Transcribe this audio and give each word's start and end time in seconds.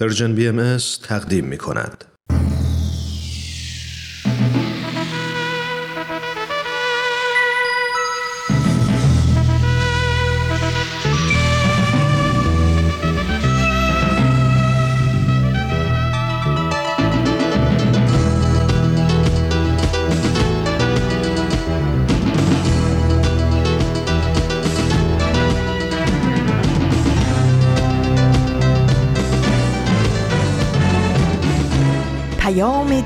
پرژن 0.00 0.34
بی 0.34 0.48
ام 0.48 0.76
تقدیم 1.02 1.44
می 1.44 1.58
کند. 1.58 2.15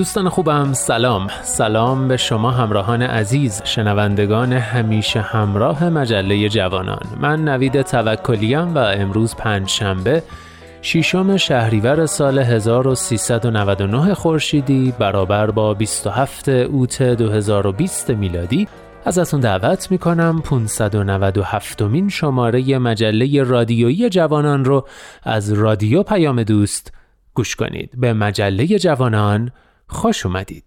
دوستان 0.00 0.28
خوبم 0.28 0.72
سلام. 0.72 1.26
سلام 1.42 2.08
به 2.08 2.16
شما 2.16 2.50
همراهان 2.50 3.02
عزیز 3.02 3.62
شنوندگان 3.64 4.52
همیشه 4.52 5.20
همراه 5.20 5.88
مجله 5.88 6.48
جوانان. 6.48 7.02
من 7.20 7.44
نوید 7.44 7.82
توکلیم 7.82 8.74
و 8.74 8.78
امروز 8.78 9.36
پنج 9.36 9.68
شنبه 9.68 10.22
شیشم 10.82 11.36
شهریور 11.36 12.06
سال 12.06 12.38
1399 12.38 14.14
خورشیدی 14.14 14.94
برابر 14.98 15.50
با 15.50 15.74
27 15.74 16.48
اوت 16.48 17.02
2020 17.02 18.10
میلادی. 18.10 18.68
ازتون 19.04 19.40
دعوت 19.40 19.90
می‌کنم 19.90 20.42
597 20.44 21.82
مین 21.82 22.08
شماره 22.08 22.78
مجله 22.78 23.42
رادیویی 23.42 24.08
جوانان 24.08 24.64
رو 24.64 24.86
از 25.22 25.52
رادیو 25.52 26.02
پیام 26.02 26.42
دوست 26.42 26.92
گوش 27.34 27.56
کنید. 27.56 27.90
به 27.96 28.12
مجله 28.12 28.66
جوانان 28.66 29.50
خوش 29.90 30.26
اومدید. 30.26 30.64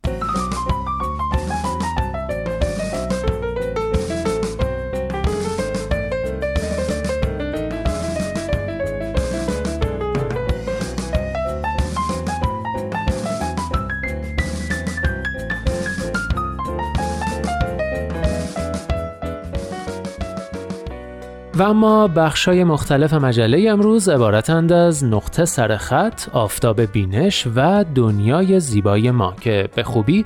و 21.64 21.66
اما 21.66 22.08
بخشای 22.08 22.64
مختلف 22.64 23.14
مجله 23.14 23.70
امروز 23.70 24.10
عبارتند 24.10 24.72
از 24.72 25.04
نقطه 25.04 25.46
سرخط، 25.46 26.30
آفتاب 26.34 26.82
بینش 26.82 27.48
و 27.56 27.86
دنیای 27.96 28.60
زیبای 28.60 29.12
ما 29.12 29.34
که 29.42 29.70
به 29.76 29.84
خوبی 29.84 30.26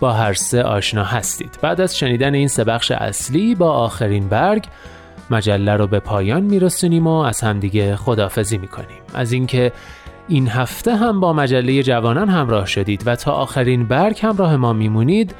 با 0.00 0.12
هر 0.12 0.32
سه 0.32 0.62
آشنا 0.62 1.04
هستید. 1.04 1.58
بعد 1.62 1.80
از 1.80 1.98
شنیدن 1.98 2.34
این 2.34 2.48
سه 2.48 2.64
بخش 2.64 2.90
اصلی 2.90 3.54
با 3.54 3.72
آخرین 3.72 4.28
برگ 4.28 4.64
مجله 5.30 5.76
رو 5.76 5.86
به 5.86 5.98
پایان 5.98 6.42
میرسونیم 6.42 7.06
و 7.06 7.18
از 7.18 7.40
همدیگه 7.40 7.96
خدافزی 7.96 8.58
می‌کنیم. 8.58 9.02
از 9.14 9.32
اینکه 9.32 9.72
این 10.28 10.48
هفته 10.48 10.96
هم 10.96 11.20
با 11.20 11.32
مجله 11.32 11.82
جوانان 11.82 12.28
همراه 12.28 12.66
شدید 12.66 13.02
و 13.06 13.16
تا 13.16 13.32
آخرین 13.32 13.86
برگ 13.86 14.18
همراه 14.22 14.56
ما 14.56 14.72
میمونید 14.72 15.34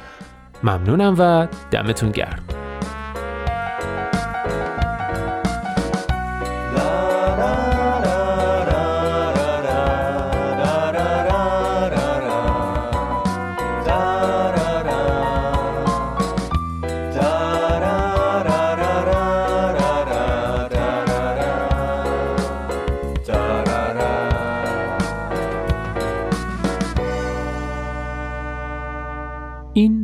ممنونم 0.63 1.15
و 1.17 1.47
دمتون 1.71 2.11
گرم. 2.11 2.66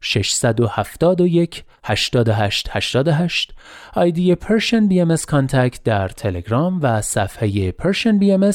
671 0.00 1.64
88 1.84 2.68
88 2.72 3.54
آیدی 3.94 4.34
پرشن 4.34 4.88
بی 4.88 5.00
ام 5.00 5.16
contact 5.16 5.82
در 5.82 6.08
تلگرام 6.08 6.78
و 6.82 7.00
صفحه 7.00 7.72
پرشن 7.72 8.18
بی 8.18 8.32
ام 8.32 8.50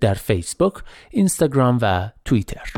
در 0.00 0.14
فیسبوک، 0.14 0.74
اینستاگرام 1.10 1.78
و 1.82 2.10
توییتر. 2.24 2.72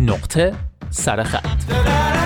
نقطه 0.00 0.54
سرخط 0.90 2.25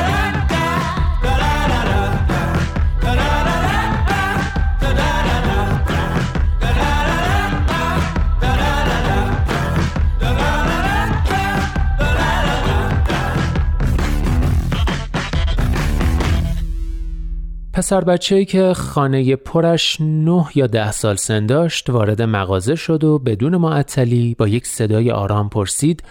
پسر 17.81 18.01
بچه 18.01 18.45
که 18.45 18.75
خانه 18.75 19.37
پرش 19.37 19.97
نه 20.01 20.47
یا 20.55 20.67
ده 20.67 20.93
سال 20.93 21.17
سن 21.17 21.47
داشت 21.47 21.91
وارد 21.91 22.23
مغازه 22.23 22.75
شد 22.75 23.05
و 23.05 23.19
بدون 23.19 23.57
معطلی 23.57 24.35
با 24.35 24.49
یک 24.49 24.67
صدای 24.67 25.11
آرام 25.11 25.49
پرسید 25.49 26.03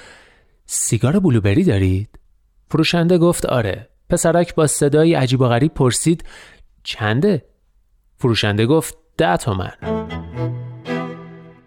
سیگار 0.65 1.19
بلوبری 1.19 1.63
دارید؟ 1.63 2.09
فروشنده 2.71 3.17
گفت 3.17 3.45
آره 3.45 3.89
پسرک 4.09 4.55
با 4.55 4.67
صدای 4.67 5.13
عجیب 5.13 5.41
و 5.41 5.47
غریب 5.47 5.73
پرسید 5.73 6.23
چنده؟ 6.83 7.45
فروشنده 8.17 8.65
گفت 8.65 8.97
ده 9.17 9.37
تومن 9.37 9.71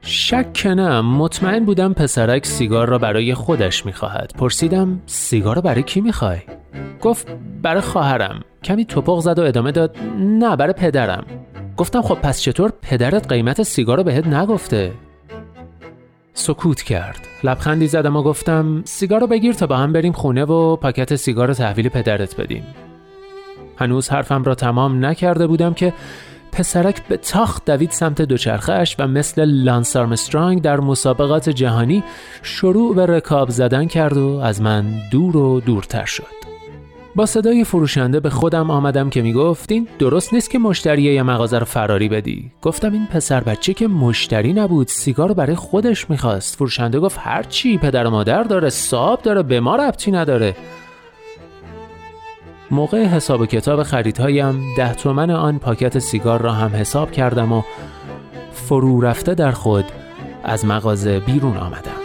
شک 0.01 0.67
نه 0.67 1.01
مطمئن 1.01 1.65
بودم 1.65 1.93
پسرک 1.93 2.47
سیگار 2.47 2.89
را 2.89 2.99
برای 2.99 3.35
خودش 3.35 3.87
می‌خواهد 3.87 4.33
پرسیدم 4.39 5.03
سیگار 5.07 5.57
را 5.57 5.63
برای 5.63 5.83
کی 5.83 6.01
می‌خوای؟ 6.01 6.39
گفت 7.03 7.29
برای 7.63 7.81
خواهرم. 7.81 8.41
کمی 8.65 8.85
توپق 8.85 9.21
زد 9.21 9.39
و 9.39 9.43
ادامه 9.43 9.73
داد 9.73 9.97
نه 10.19 10.57
برای 10.57 10.73
پدرم. 10.73 11.25
گفتم 11.77 12.03
خب 12.03 12.15
پس 12.15 12.41
چطور؟ 12.41 12.73
پدرت 12.83 13.29
قیمت 13.29 13.63
سیگار 13.63 13.97
رو 13.97 14.05
بهت 14.05 14.27
نگفته. 14.27 14.93
سکوت 16.35 16.83
کرد. 16.83 17.19
لبخندی 17.45 17.87
زدم 17.87 18.17
و 18.17 18.23
گفتم 18.23 18.83
سیگار 18.85 19.21
رو 19.21 19.27
بگیر 19.27 19.53
تا 19.53 19.67
با 19.67 19.77
هم 19.77 19.93
بریم 19.93 20.13
خونه 20.13 20.45
و 20.45 20.77
پاکت 20.77 21.17
سیگار 21.17 21.49
رو 21.49 21.55
تحویل 21.55 21.89
پدرت 21.89 22.41
بدیم. 22.41 22.65
هنوز 23.77 24.09
حرفم 24.09 24.45
را 24.45 24.55
تمام 24.55 25.05
نکرده 25.05 25.47
بودم 25.47 25.75
که 25.75 25.93
پسرک 26.53 27.07
به 27.09 27.17
تاخت 27.17 27.65
دوید 27.65 27.91
سمت 27.91 28.23
دوچرخهش 28.23 28.97
و 28.99 29.09
مثل 29.09 29.45
لانس 29.45 29.97
آرمسترانگ 29.97 30.63
در 30.63 30.81
مسابقات 30.81 31.49
جهانی 31.49 32.05
شروع 32.43 32.95
به 32.95 33.07
رکاب 33.07 33.51
زدن 33.51 33.87
کرد 33.87 34.17
و 34.17 34.41
از 34.43 34.63
من 34.63 34.85
دور 35.11 35.37
و 35.37 35.61
دورتر 35.61 36.05
شد. 36.05 36.52
با 37.14 37.26
صدای 37.26 37.64
فروشنده 37.64 38.20
به 38.20 38.31
خودم 38.31 38.70
آمدم 38.70 39.11
که 39.11 39.23
می‌گفت 39.23 39.73
این 39.73 39.88
درست 39.99 40.35
نیست 40.35 40.50
که 40.50 40.59
مشتری 40.59 41.03
یه 41.03 41.23
مغازه 41.23 41.59
رو 41.59 41.64
فراری 41.64 42.09
بدی. 42.09 42.50
گفتم 42.62 42.93
این 42.93 43.06
پسر 43.06 43.41
بچه 43.41 43.75
که 43.75 43.88
مشتری 43.88 44.53
نبود 44.53 44.88
سیگار 44.88 45.32
برای 45.32 45.55
خودش 45.55 46.11
می‌خواست. 46.11 46.56
فروشنده 46.56 47.00
گفت 47.00 47.19
هر 47.20 47.43
چی 47.43 47.79
پدر 47.79 48.06
و 48.06 48.11
مادر 48.11 48.43
داره 48.43 48.70
صاب 48.70 49.23
داره 49.23 49.43
به 49.43 49.61
ما 49.61 49.76
ربطی 49.76 50.11
نداره. 50.11 50.56
موقع 52.70 53.05
حساب 53.05 53.41
و 53.41 53.47
کتاب 53.47 53.82
خریدهایم 53.82 54.75
ده 54.76 54.94
تومن 54.94 55.31
آن 55.31 55.58
پاکت 55.58 55.99
سیگار 55.99 56.41
را 56.41 56.53
هم 56.53 56.76
حساب 56.76 57.12
کردم 57.12 57.53
و 57.53 57.62
فرو 58.53 59.00
رفته 59.00 59.35
در 59.35 59.50
خود 59.50 59.85
از 60.44 60.65
مغازه 60.65 61.20
بیرون 61.20 61.56
آمدم. 61.56 62.02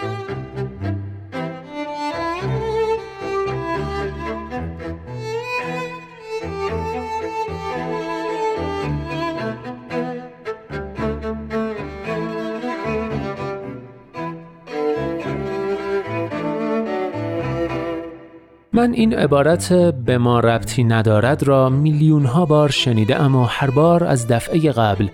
من 18.78 18.94
این 18.94 19.14
عبارت 19.14 19.74
به 19.74 20.18
ما 20.18 20.40
ربطی 20.40 20.84
ندارد 20.84 21.44
را 21.44 21.70
میلیون 21.70 22.26
ها 22.26 22.46
بار 22.46 22.70
شنیده 22.70 23.22
اما 23.22 23.46
هر 23.46 23.70
بار 23.70 24.04
از 24.04 24.28
دفعه 24.28 24.72
قبل 24.72 25.08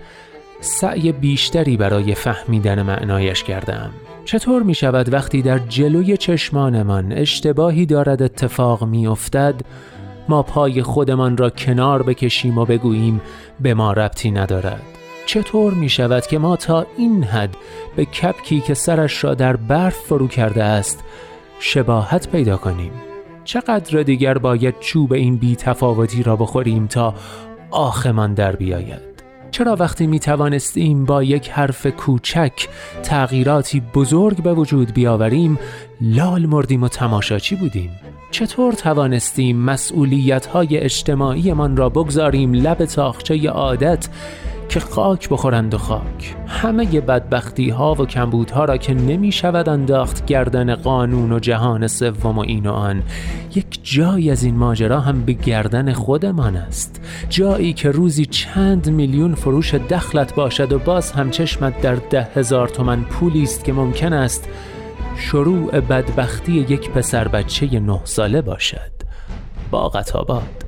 سعی 0.60 1.12
بیشتری 1.12 1.76
برای 1.76 2.14
فهمیدن 2.14 2.82
معنایش 2.82 3.44
کردم 3.44 3.90
چطور 4.24 4.62
می 4.62 4.74
شود 4.74 5.12
وقتی 5.12 5.42
در 5.42 5.58
جلوی 5.58 6.16
چشمانمان 6.16 7.12
اشتباهی 7.12 7.86
دارد 7.86 8.22
اتفاق 8.22 8.84
می 8.84 9.06
افتد 9.06 9.54
ما 10.28 10.42
پای 10.42 10.82
خودمان 10.82 11.36
را 11.36 11.50
کنار 11.50 12.02
بکشیم 12.02 12.58
و 12.58 12.64
بگوییم 12.64 13.20
به 13.60 13.74
ما 13.74 13.92
ربطی 13.92 14.30
ندارد 14.30 14.82
چطور 15.26 15.74
می 15.74 15.88
شود 15.88 16.26
که 16.26 16.38
ما 16.38 16.56
تا 16.56 16.86
این 16.96 17.24
حد 17.24 17.56
به 17.96 18.04
کپکی 18.04 18.60
که 18.60 18.74
سرش 18.74 19.24
را 19.24 19.34
در 19.34 19.56
برف 19.56 19.96
فرو 19.96 20.28
کرده 20.28 20.64
است 20.64 21.04
شباهت 21.60 22.28
پیدا 22.28 22.56
کنیم؟ 22.56 23.13
چقدر 23.44 24.02
دیگر 24.02 24.38
باید 24.38 24.74
چوب 24.80 25.12
این 25.12 25.36
بی 25.36 25.56
تفاوتی 25.56 26.22
را 26.22 26.36
بخوریم 26.36 26.86
تا 26.86 27.14
آخمان 27.70 28.34
در 28.34 28.56
بیاید؟ 28.56 29.14
چرا 29.50 29.76
وقتی 29.76 30.06
می 30.06 30.20
توانستیم 30.20 31.04
با 31.04 31.22
یک 31.22 31.48
حرف 31.50 31.86
کوچک 31.86 32.68
تغییراتی 33.02 33.82
بزرگ 33.94 34.42
به 34.42 34.54
وجود 34.54 34.92
بیاوریم 34.92 35.58
لال 36.00 36.46
مردیم 36.46 36.82
و 36.82 36.88
تماشاچی 36.88 37.56
بودیم؟ 37.56 37.90
چطور 38.30 38.72
توانستیم 38.72 39.56
مسئولیت 39.56 40.46
های 40.46 40.78
اجتماعی 40.78 41.52
من 41.52 41.76
را 41.76 41.88
بگذاریم؟ 41.88 42.54
لب 42.54 42.84
تاخچه 42.84 43.48
عادت 43.48 44.08
که 44.68 44.80
خاک 44.80 45.28
بخورند 45.28 45.74
و 45.74 45.78
خاک. 45.78 46.36
همه 46.46 47.00
بدبختی 47.00 47.70
ها 47.70 47.94
و 47.94 48.06
کمبودها 48.06 48.64
را 48.64 48.76
که 48.76 48.94
نمی 48.94 49.32
شود 49.32 49.68
انداخت 49.68 50.26
گردن 50.26 50.74
قانون 50.74 51.32
و 51.32 51.38
جهان 51.38 51.86
سوم 51.86 52.38
و 52.38 52.40
این 52.40 52.66
و 52.66 52.72
آن. 52.72 53.02
یک 53.54 53.80
جایی 53.82 54.30
از 54.30 54.44
این 54.44 54.56
ماجرا 54.56 55.00
هم 55.00 55.22
به 55.22 55.32
گردن 55.32 55.92
خودمان 55.92 56.56
است. 56.56 57.00
جایی 57.28 57.72
که 57.72 57.90
روزی 57.90 58.26
چند 58.26 58.90
میلیون 58.90 59.34
فروش 59.34 59.74
دخلت 59.74 60.34
باشد 60.34 60.72
و 60.72 60.78
باز 60.78 61.12
هم 61.12 61.30
چشمت 61.30 61.80
در 61.80 61.94
ده 61.94 62.28
هزار 62.34 62.68
تومن 62.68 63.02
پولی 63.02 63.42
است 63.42 63.64
که 63.64 63.72
ممکن 63.72 64.12
است 64.12 64.48
شروع 65.16 65.80
بدبختی 65.80 66.52
یک 66.52 66.90
پسر 66.90 67.28
بچه 67.28 67.80
نه 67.80 68.00
ساله 68.04 68.42
باشد. 68.42 68.94
باقت 69.70 70.16
آباد 70.16 70.64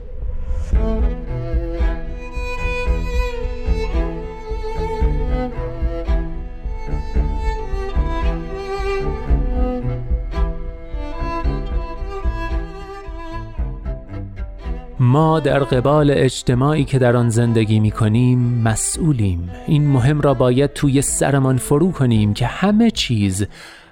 ما 15.06 15.40
در 15.40 15.58
قبال 15.58 16.10
اجتماعی 16.10 16.84
که 16.84 16.98
در 16.98 17.16
آن 17.16 17.28
زندگی 17.28 17.80
می 17.80 17.90
کنیم 17.90 18.38
مسئولیم. 18.38 19.50
این 19.66 19.88
مهم 19.88 20.20
را 20.20 20.34
باید 20.34 20.72
توی 20.72 21.02
سرمان 21.02 21.56
فرو 21.56 21.92
کنیم 21.92 22.34
که 22.34 22.46
همه 22.46 22.90
چیز 22.90 23.46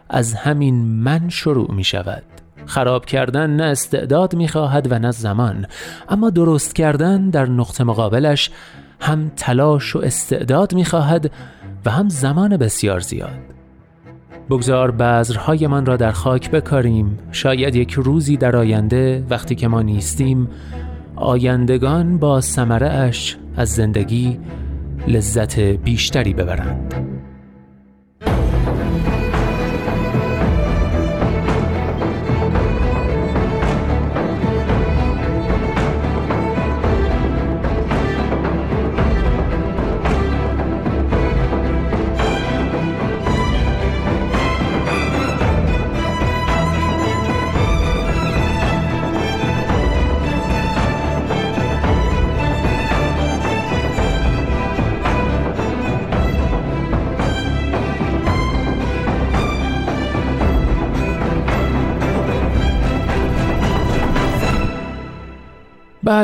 از 0.09 0.35
همین 0.35 0.75
من 0.75 1.29
شروع 1.29 1.75
می 1.75 1.85
شود 1.85 2.23
خراب 2.67 3.05
کردن 3.05 3.57
نه 3.57 3.63
استعداد 3.63 4.35
می 4.35 4.49
خواهد 4.49 4.93
و 4.93 4.99
نه 4.99 5.11
زمان. 5.11 5.67
اما 6.09 6.31
درست 6.31 6.75
کردن 6.75 7.31
در 7.31 7.47
نقطه 7.47 7.85
مقابلش 7.85 8.51
هم 9.01 9.33
تلاش 9.37 9.97
و 9.97 9.99
استعداد 9.99 10.75
می 10.75 10.85
خواهد 10.85 11.31
و 11.87 11.91
هم 11.91 12.09
زمان 12.09 12.57
بسیار 12.57 13.01
زیاد. 13.01 13.39
بگذار 14.51 14.91
بذرهایمان 14.91 15.87
را 15.87 15.97
در 15.97 16.13
خاک 16.13 16.51
بکاریم. 16.51 17.19
شاید 17.33 17.75
یک 17.75 17.93
روزی 17.93 18.37
در 18.37 18.57
آینده 18.57 19.27
وقتی 19.31 19.55
که 19.55 19.69
ما 19.69 19.83
نیستیم 19.83 20.49
آیندگان 21.17 22.19
با 22.19 22.41
سمره 22.41 22.89
اش 22.89 23.37
از 23.57 23.69
زندگی 23.69 24.39
لذت 25.09 25.59
بیشتری 25.59 26.35
ببرند. 26.35 27.14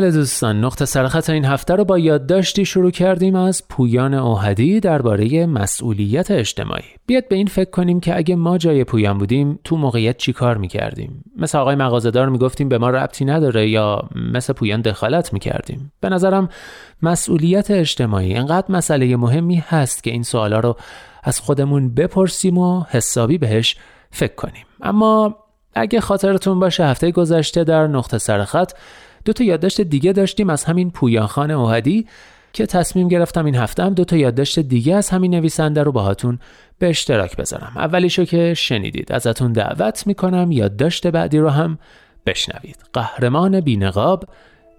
بله 0.00 0.10
دوستان 0.10 0.64
نقطه 0.64 0.84
سرخط 0.84 1.30
این 1.30 1.44
هفته 1.44 1.74
رو 1.74 1.84
با 1.84 1.98
یادداشتی 1.98 2.64
شروع 2.64 2.90
کردیم 2.90 3.34
از 3.34 3.68
پویان 3.68 4.14
اوهدی 4.14 4.80
درباره 4.80 5.46
مسئولیت 5.46 6.30
اجتماعی. 6.30 6.84
بیاد 7.06 7.28
به 7.28 7.36
این 7.36 7.46
فکر 7.46 7.70
کنیم 7.70 8.00
که 8.00 8.16
اگه 8.16 8.36
ما 8.36 8.58
جای 8.58 8.84
پویان 8.84 9.18
بودیم 9.18 9.58
تو 9.64 9.76
موقعیت 9.76 10.16
چی 10.16 10.32
کار 10.32 10.56
می‌کردیم؟ 10.56 11.24
مثل 11.36 11.58
آقای 11.58 11.74
مغازهدار 11.74 12.28
می‌گفتیم 12.28 12.68
به 12.68 12.78
ما 12.78 12.90
ربطی 12.90 13.24
نداره 13.24 13.68
یا 13.68 14.08
مثل 14.32 14.52
پویان 14.52 14.80
دخالت 14.80 15.32
می‌کردیم. 15.32 15.92
به 16.00 16.08
نظرم 16.08 16.48
مسئولیت 17.02 17.70
اجتماعی 17.70 18.34
انقدر 18.34 18.66
مسئله 18.68 19.16
مهمی 19.16 19.64
هست 19.68 20.04
که 20.04 20.10
این 20.10 20.22
سوالا 20.22 20.60
رو 20.60 20.76
از 21.22 21.40
خودمون 21.40 21.94
بپرسیم 21.94 22.58
و 22.58 22.84
حسابی 22.90 23.38
بهش 23.38 23.76
فکر 24.10 24.34
کنیم. 24.34 24.66
اما 24.82 25.36
اگه 25.74 26.00
خاطرتون 26.00 26.60
باشه 26.60 26.84
هفته 26.84 27.10
گذشته 27.10 27.64
در 27.64 27.86
نقطه 27.86 28.18
سرخط 28.18 28.72
دو 29.24 29.32
تا 29.32 29.44
یادداشت 29.44 29.80
دیگه 29.80 30.12
داشتیم 30.12 30.50
از 30.50 30.64
همین 30.64 30.90
پویان 30.90 31.26
خان 31.26 31.50
اوهدی 31.50 32.06
که 32.52 32.66
تصمیم 32.66 33.08
گرفتم 33.08 33.44
این 33.44 33.54
هفته 33.54 33.82
هم 33.82 33.94
دو 33.94 34.04
تا 34.04 34.16
یادداشت 34.16 34.58
دیگه 34.58 34.94
از 34.94 35.10
همین 35.10 35.34
نویسنده 35.34 35.82
رو 35.82 35.92
باهاتون 35.92 36.38
به 36.78 36.88
اشتراک 36.88 37.36
بذارم. 37.36 37.72
اولیشو 37.76 38.24
که 38.24 38.54
شنیدید. 38.54 39.12
ازتون 39.12 39.52
دعوت 39.52 40.06
می‌کنم 40.06 40.52
یادداشت 40.52 41.06
بعدی 41.06 41.38
رو 41.38 41.48
هم 41.48 41.78
بشنوید. 42.26 42.76
قهرمان 42.92 43.60
بینقاب 43.60 44.24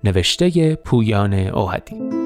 نوشته 0.03 0.75
پویان 0.75 1.33
اوهدی 1.33 2.20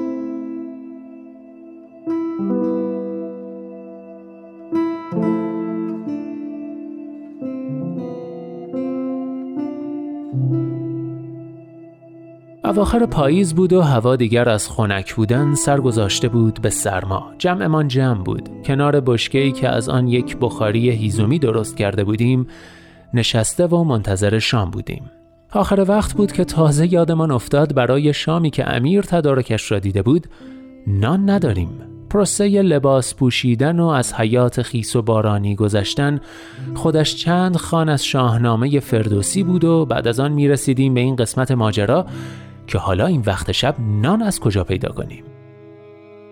اواخر 12.66 13.06
پاییز 13.06 13.54
بود 13.54 13.72
و 13.72 13.82
هوا 13.82 14.16
دیگر 14.16 14.48
از 14.48 14.68
خنک 14.68 15.14
بودن 15.14 15.54
سر 15.54 15.80
گذاشته 15.80 16.28
بود 16.28 16.62
به 16.62 16.70
سرما. 16.70 17.32
جمعمان 17.38 17.88
جمع 17.88 18.22
بود. 18.22 18.48
کنار 18.64 19.00
بشکه‌ای 19.00 19.52
که 19.52 19.68
از 19.68 19.88
آن 19.88 20.08
یک 20.08 20.36
بخاری 20.40 20.90
هیزومی 20.90 21.38
درست 21.38 21.76
کرده 21.76 22.04
بودیم 22.04 22.46
نشسته 23.14 23.66
و 23.66 23.84
منتظر 23.84 24.38
شام 24.38 24.70
بودیم. 24.70 25.10
آخر 25.52 25.84
وقت 25.88 26.14
بود 26.14 26.32
که 26.32 26.44
تازه 26.44 26.92
یادمان 26.92 27.30
افتاد 27.30 27.74
برای 27.74 28.14
شامی 28.14 28.50
که 28.50 28.70
امیر 28.70 29.02
تدارکش 29.02 29.72
را 29.72 29.78
دیده 29.78 30.02
بود 30.02 30.26
نان 30.86 31.30
نداریم. 31.30 31.70
پروسه 32.10 32.62
لباس 32.62 33.14
پوشیدن 33.14 33.80
و 33.80 33.86
از 33.86 34.14
حیات 34.14 34.62
خیس 34.62 34.96
و 34.96 35.02
بارانی 35.02 35.54
گذشتن 35.54 36.20
خودش 36.74 37.16
چند 37.16 37.56
خان 37.56 37.88
از 37.88 38.04
شاهنامه 38.04 38.80
فردوسی 38.80 39.42
بود 39.42 39.64
و 39.64 39.86
بعد 39.86 40.08
از 40.08 40.20
آن 40.20 40.32
می 40.32 40.48
رسیدیم 40.48 40.94
به 40.94 41.00
این 41.00 41.16
قسمت 41.16 41.50
ماجرا 41.50 42.06
که 42.66 42.78
حالا 42.78 43.06
این 43.06 43.22
وقت 43.26 43.52
شب 43.52 43.74
نان 43.78 44.22
از 44.22 44.40
کجا 44.40 44.64
پیدا 44.64 44.88
کنیم؟ 44.88 45.24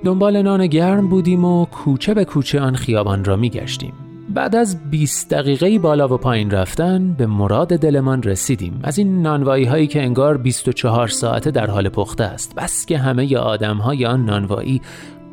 دنبال 0.05 0.43
نان 0.43 0.67
گرم 0.67 1.09
بودیم 1.09 1.45
و 1.45 1.65
کوچه 1.65 2.15
به 2.15 2.25
کوچه 2.25 2.61
آن 2.61 2.77
خیابان 2.77 3.25
را 3.25 3.37
می 3.37 3.51
گشتیم. 3.51 3.93
بعد 4.29 4.57
از 4.57 4.91
20 4.91 5.31
دقیقه 5.31 5.79
بالا 5.79 6.15
و 6.15 6.17
پایین 6.17 6.51
رفتن 6.51 7.13
به 7.13 7.27
مراد 7.27 7.69
دلمان 7.69 8.23
رسیدیم. 8.23 8.81
از 8.83 8.99
این 8.99 9.23
نانوایی 9.23 9.65
هایی 9.65 9.87
که 9.87 10.03
انگار 10.03 10.37
24 10.37 11.09
ساعته 11.09 11.51
در 11.51 11.71
حال 11.71 11.89
پخته 11.89 12.25
است. 12.25 12.55
بس 12.55 12.87
که 12.87 12.99
همه 12.99 13.37
آدم 13.37 13.77
های 13.77 14.07
آن 14.07 14.25
نانوایی 14.25 14.81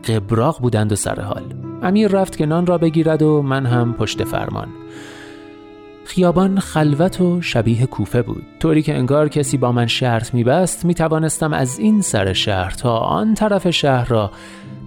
قبراق 0.08 0.60
بودند 0.60 0.92
و 0.92 0.96
سر 0.96 1.22
حال. 1.22 1.44
امیر 1.84 2.12
رفت 2.12 2.38
که 2.38 2.46
نان 2.46 2.66
را 2.66 2.78
بگیرد 2.78 3.22
و 3.22 3.42
من 3.42 3.66
هم 3.66 3.94
پشت 3.94 4.24
فرمان. 4.24 4.68
خیابان 6.06 6.60
خلوت 6.60 7.22
و 7.22 7.42
شبیه 7.42 7.86
کوفه 7.86 8.22
بود. 8.22 8.44
طوری 8.60 8.82
که 8.82 8.96
انگار 8.96 9.30
کسی 9.30 9.58
با 9.58 9.72
من 9.72 9.88
شرط 9.88 10.34
میبست 10.34 10.86
می‌توانستم 10.86 11.54
از 11.54 11.80
این 11.80 12.02
سر 12.02 12.34
شهر 12.34 12.72
تا 12.72 12.98
آن 12.98 13.34
طرف 13.34 13.70
شهر 13.70 14.06
را 14.06 14.32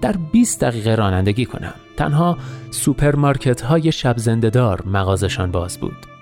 در 0.01 0.15
20 0.33 0.61
دقیقه 0.61 0.95
رانندگی 0.95 1.45
کنم. 1.45 1.75
تنها 1.97 2.39
سوپرمارکت 2.71 3.61
های 3.61 3.93
شب 3.93 4.19
زندهدار 4.19 4.83
مغازشان 4.87 5.51
باز 5.51 5.79
بود. 5.79 6.14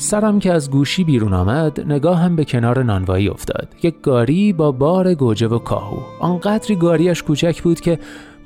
سرم 0.00 0.38
که 0.38 0.52
از 0.52 0.70
گوشی 0.70 1.04
بیرون 1.04 1.32
آمد 1.32 1.80
نگاهم 1.92 2.36
به 2.36 2.44
کنار 2.44 2.82
نانوایی 2.82 3.28
افتاد. 3.28 3.68
یک 3.82 4.00
گاری 4.02 4.52
با 4.52 4.72
بار 4.72 5.14
گوجه 5.14 5.48
و 5.48 5.58
کاهو. 5.58 5.96
آنقدری 6.20 6.76
گاریش 6.76 7.22
کوچک 7.22 7.62
بود 7.62 7.80
که 7.80 7.98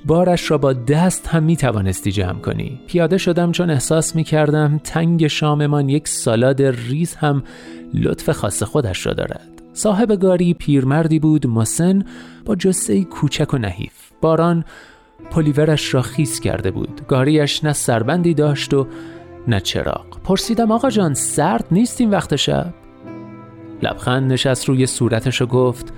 بارش 0.07 0.51
را 0.51 0.59
با 0.59 0.73
دست 0.73 1.27
هم 1.27 1.43
می 1.43 1.57
توانستی 1.57 2.13
جمع 2.13 2.39
کنی. 2.39 2.81
پیاده 2.87 3.19
شدم 3.19 3.53
چون 3.53 3.71
احساس 3.71 4.17
می 4.17 4.25
کردم 4.25 4.81
تنگ 4.85 5.27
شاممان 5.27 5.89
یک 5.89 6.09
سالاد 6.09 6.63
ریز 6.63 7.15
هم 7.15 7.43
لطف 7.95 8.31
خاص 8.31 8.63
خودش 8.63 9.07
را 9.07 9.13
دارد. 9.13 9.63
صاحب 9.73 10.13
گاری 10.13 10.55
پیرمردی 10.55 11.19
بود 11.19 11.47
مسن 11.47 12.05
با 12.45 12.57
جسه 12.57 13.05
کوچک 13.05 13.55
و 13.55 13.59
نحیف. 13.59 13.93
باران 14.21 14.65
پلیورش 15.31 15.95
را 15.95 16.03
خیس 16.03 16.41
کرده 16.41 16.71
بود. 16.71 17.01
گاریش 17.09 17.65
نه 17.65 17.73
سربندی 17.73 18.35
داشت 18.35 18.75
و 18.75 18.87
نه 19.49 19.61
چراغ. 19.61 20.07
پرسیدم 20.25 20.71
آقا 20.71 20.91
جان 20.91 21.15
سرد 21.15 21.65
نیست 21.71 22.01
وقت 22.01 22.37
شب؟ 22.37 22.75
لبخند 23.83 24.33
نشست 24.33 24.69
روی 24.69 24.87
صورتش 24.87 25.43
و 25.43 25.47
گفت 25.47 25.93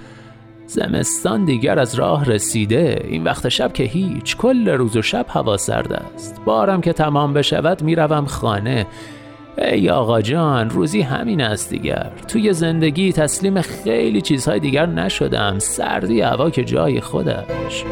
زمستان 0.67 1.45
دیگر 1.45 1.79
از 1.79 1.95
راه 1.95 2.25
رسیده. 2.25 3.03
این 3.05 3.25
وقت 3.25 3.49
شب 3.49 3.73
که 3.73 3.85
هیچ 3.85 4.37
کل 4.37 4.69
روز 4.69 4.97
و 4.97 5.03
شب 5.03 5.27
هوا 5.29 5.57
سرد 5.57 5.93
است. 5.93 6.41
بارم 6.45 6.81
که 6.81 6.93
تمام 6.93 7.35
بشود 7.35 7.83
می‌روم 7.83 8.27
خانه. 8.27 8.87
ای 9.59 9.91
آقا 9.91 10.23
جان 10.23 10.71
روزی 10.71 11.01
همین 11.01 11.41
است 11.41 11.71
دیگر. 11.71 12.13
توی 12.29 12.53
زندگی 12.53 13.13
تسلیم 13.13 13.61
خیلی 13.61 14.21
چیزهای 14.21 14.61
دیگر 14.61 14.87
نشدم. 14.87 15.59
سردی 15.59 16.21
هوا 16.21 16.51
که 16.51 16.65
جای 16.65 17.01
خودش. 17.01 17.85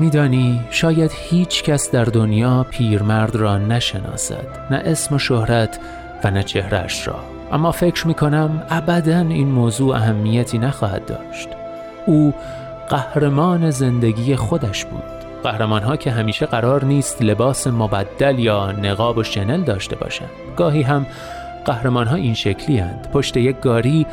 میدانی 0.00 0.60
شاید 0.70 1.10
هیچ 1.14 1.62
کس 1.62 1.90
در 1.90 2.04
دنیا 2.04 2.66
پیرمرد 2.70 3.36
را 3.36 3.58
نشناسد 3.58 4.46
نه 4.70 4.76
اسم 4.76 5.14
و 5.14 5.18
شهرت 5.18 5.78
و 6.24 6.30
نه 6.30 6.42
چهرش 6.42 7.08
را. 7.08 7.16
اما 7.52 7.72
فکر 7.72 8.06
می 8.06 8.14
کنم 8.14 8.62
ابدا 8.70 9.18
این 9.18 9.48
موضوع 9.48 9.96
اهمیتی 9.96 10.58
نخواهد 10.58 11.06
داشت. 11.06 11.48
او 12.06 12.34
قهرمان 12.88 13.70
زندگی 13.70 14.36
خودش 14.36 14.84
بود. 14.84 15.02
قهرمان 15.42 15.82
ها 15.82 15.96
که 15.96 16.10
همیشه 16.10 16.46
قرار 16.46 16.84
نیست 16.84 17.22
لباس 17.22 17.66
مبدل 17.66 18.38
یا 18.38 18.72
نقاب 18.72 19.18
و 19.18 19.22
شنل 19.22 19.62
داشته 19.62 19.96
باشند. 19.96 20.30
گاهی 20.56 20.82
هم 20.82 21.06
قهرمان 21.64 22.06
ها 22.06 22.16
این 22.16 22.34
شکلی 22.34 22.78
هند. 22.78 23.08
پشت 23.12 23.36
یک 23.36 23.60
گاری 23.60 24.06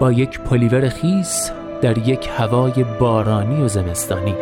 با 0.00 0.12
یک 0.12 0.40
پلیور 0.40 0.88
خیس 0.88 1.50
در 1.82 1.98
یک 1.98 2.28
هوای 2.38 2.84
بارانی 3.00 3.62
و 3.62 3.68
زمستانی. 3.68 4.34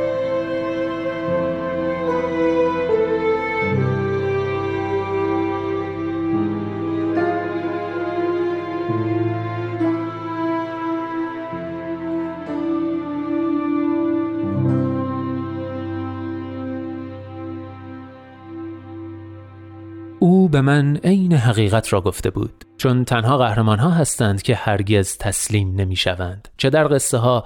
به 20.48 20.60
من 20.60 20.96
عین 20.96 21.32
حقیقت 21.32 21.92
را 21.92 22.00
گفته 22.00 22.30
بود 22.30 22.64
چون 22.76 23.04
تنها 23.04 23.38
قهرمان 23.38 23.78
ها 23.78 23.90
هستند 23.90 24.42
که 24.42 24.54
هرگز 24.54 25.16
تسلیم 25.18 25.74
نمی 25.74 25.96
شوند 25.96 26.48
چه 26.56 26.70
در 26.70 26.88
قصه 26.88 27.18
ها 27.18 27.44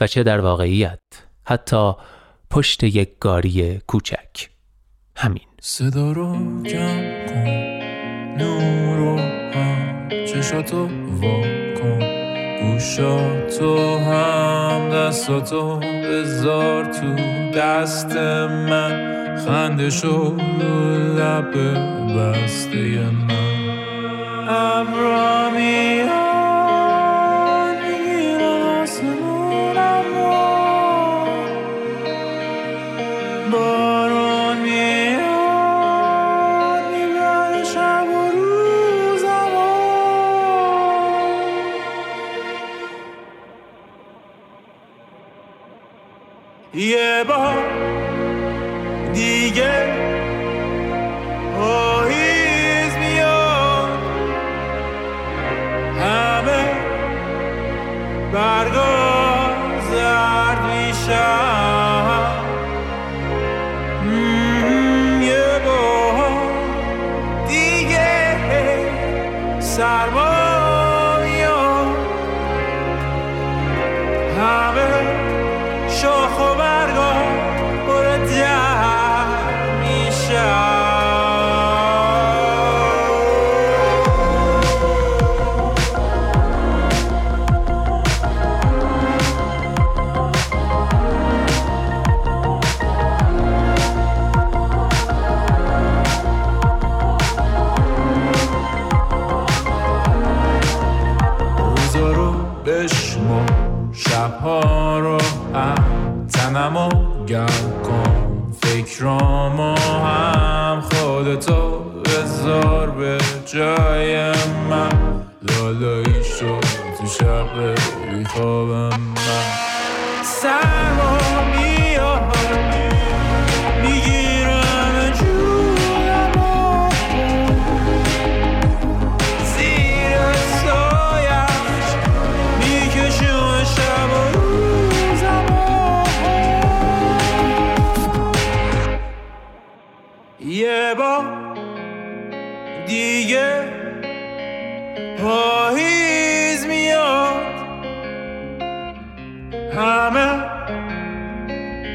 و 0.00 0.06
چه 0.06 0.22
در 0.22 0.40
واقعیت 0.40 1.00
حتی 1.44 1.92
پشت 2.50 2.84
یک 2.84 3.18
گاری 3.20 3.80
کوچک. 3.86 4.48
همین. 5.16 5.42
صدا 5.60 6.12
رو 6.12 6.62
جمع 6.62 7.26
کن 7.26 7.48
نور 8.38 8.96
رو 8.96 9.18
هم 9.18 10.08
چشاتو 10.08 10.88
کن 12.74 12.80
گوشاتو 12.80 13.98
هم 13.98 14.90
دستاتو 14.90 15.80
بذار 15.80 16.84
تو 16.84 17.14
دست 17.58 18.16
من. 18.16 19.14
خنده 19.46 19.90
شد 19.90 20.40
لب 21.18 21.54
بسته 22.16 23.00
من. 23.28 24.48
ابرا 24.48 25.50
یه 46.94 47.24
بار 47.28 47.56
دیگه 49.12 49.92
پاییز 51.56 52.96
میاد. 52.96 53.98
همه 56.00 56.64
برگا 58.32 58.94
زرد 59.90 60.62
میشن. 60.64 61.43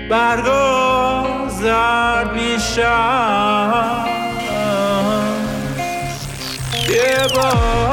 برگا 0.10 1.25
زرد 1.50 2.34
میشن 2.34 4.06
یه 6.89 7.28
بار 7.36 7.88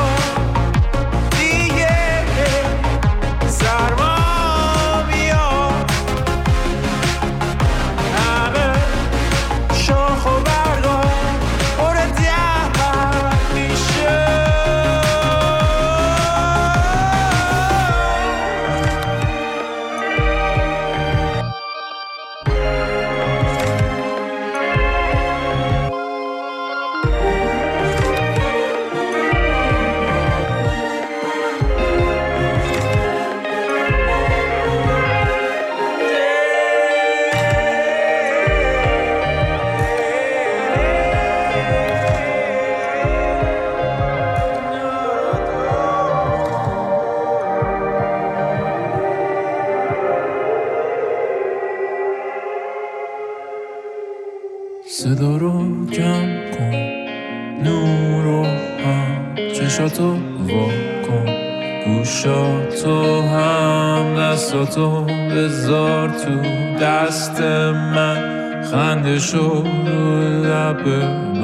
خندشو 69.06 69.62
رو 69.62 70.20
لب 70.44 70.84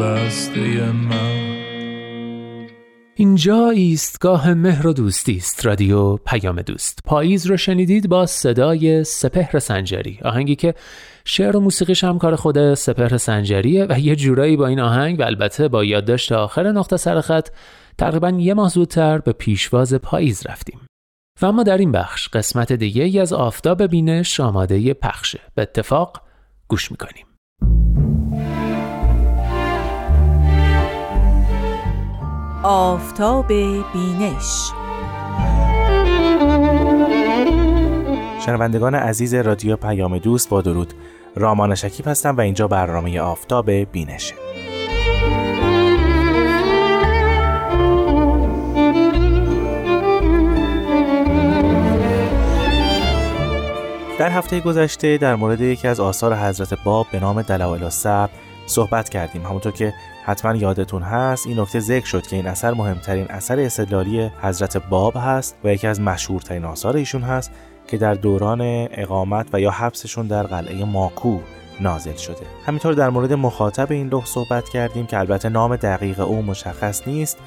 بسته 0.01 0.93
من. 0.93 2.67
اینجا 3.15 3.71
ایستگاه 3.71 4.55
مهر 4.55 4.87
و 4.87 4.93
دوستی 4.93 5.37
است 5.37 5.67
رادیو 5.67 6.17
پیام 6.17 6.63
دوست. 6.63 6.99
پاییز 7.05 7.47
رو 7.47 7.57
شنیدید 7.57 8.09
با 8.09 8.27
صدای 8.27 9.05
سپهر 9.05 9.59
سنجری. 9.59 10.19
آهنگی 10.25 10.57
که 10.57 10.75
شعر 11.25 11.57
و 11.57 11.61
موسیقیش 11.61 12.05
هم 12.05 12.19
کار 12.19 12.37
خود 12.37 12.75
سپهر 12.75 13.17
سنجریه 13.17 13.87
و 13.89 13.99
یه 13.99 14.17
جورایی 14.17 14.57
با 14.57 14.67
این 14.67 14.81
آهنگ 14.81 15.21
و 15.21 15.23
البته 15.23 15.69
با 15.69 15.85
یادداشت 15.85 16.33
آخر 16.33 16.73
نقطه 16.73 16.97
سرخط 16.97 17.49
تقریبا 17.99 18.31
یه 18.31 18.55
ماه 18.55 18.69
زودتر 18.69 19.19
به 19.19 19.33
پیشواز 19.33 19.95
پاییز 19.95 20.47
رفتیم. 20.47 20.81
و 21.43 21.47
اما 21.47 21.63
در 21.63 21.79
این 21.79 21.93
بخش 21.93 22.29
قسمت 22.29 22.73
دیگه 22.73 23.05
ای 23.05 23.19
از 23.19 23.33
آفتاب 23.33 23.87
بینش 23.87 24.41
آماده 24.41 24.95
پخشه. 24.95 25.41
به 25.55 25.63
اتفاق 25.63 26.23
گوش 26.69 26.91
می‌کنیم. 26.91 27.27
آفتاب 32.63 33.49
بینش. 33.93 34.73
شنوندگان 38.47 38.95
عزیز 38.95 39.35
رادیو 39.35 39.77
پیام 39.77 40.19
دوست 40.19 40.49
با 40.49 40.63
درود. 40.63 40.95
رامان 41.37 41.75
شکیب 41.75 42.09
هستم 42.09 42.37
و 42.37 42.41
اینجا 42.41 42.69
برنامه 42.69 43.21
آفتاب 43.21 43.71
بینشه 43.71 44.35
در 54.19 54.31
هفته 54.31 54.61
گذشته 54.61 55.19
در 55.19 55.35
مورد 55.35 55.61
یکی 55.61 55.89
از 55.89 56.01
آثار 56.01 56.35
حضرت 56.37 56.85
باب 56.85 57.07
به 57.13 57.21
نام 57.21 57.43
دلائل 57.43 57.85
الصبر 57.85 58.31
صحبت 58.67 59.09
کردیم. 59.09 59.47
همونطور 59.47 59.73
که 59.73 59.95
حتما 60.25 60.57
یادتون 60.57 61.03
هست 61.03 61.47
این 61.47 61.61
نکته 61.61 61.81
ذکر 61.81 62.07
شد 62.07 62.27
که 62.27 62.37
این 62.37 62.47
اثر 62.47 62.75
مهمترین 62.75 63.27
اثر 63.31 63.61
استدلالی 63.61 64.31
حضرت 64.43 64.77
باب 64.77 65.15
هست 65.17 65.57
و 65.65 65.73
یکی 65.73 65.87
از 65.87 66.01
مشهورترین 66.01 66.65
آثار 66.65 66.97
ایشون 66.97 67.23
هست 67.23 67.51
که 67.87 67.99
در 67.99 68.15
دوران 68.15 68.61
اقامت 68.91 69.47
و 69.53 69.61
یا 69.61 69.71
حبسشون 69.71 70.27
در 70.27 70.43
قلعه 70.43 70.85
ماکو 70.85 71.39
نازل 71.81 72.17
شده. 72.17 72.47
همینطور 72.67 72.95
در 72.95 73.11
مورد 73.11 73.33
مخاطب 73.33 73.93
این 73.93 74.09
لوح 74.09 74.25
صحبت 74.25 74.69
کردیم 74.69 75.07
که 75.07 75.19
البته 75.19 75.49
نام 75.49 75.77
دقیق 75.77 76.21
او 76.21 76.43
مشخص 76.43 77.09
نیست 77.09 77.39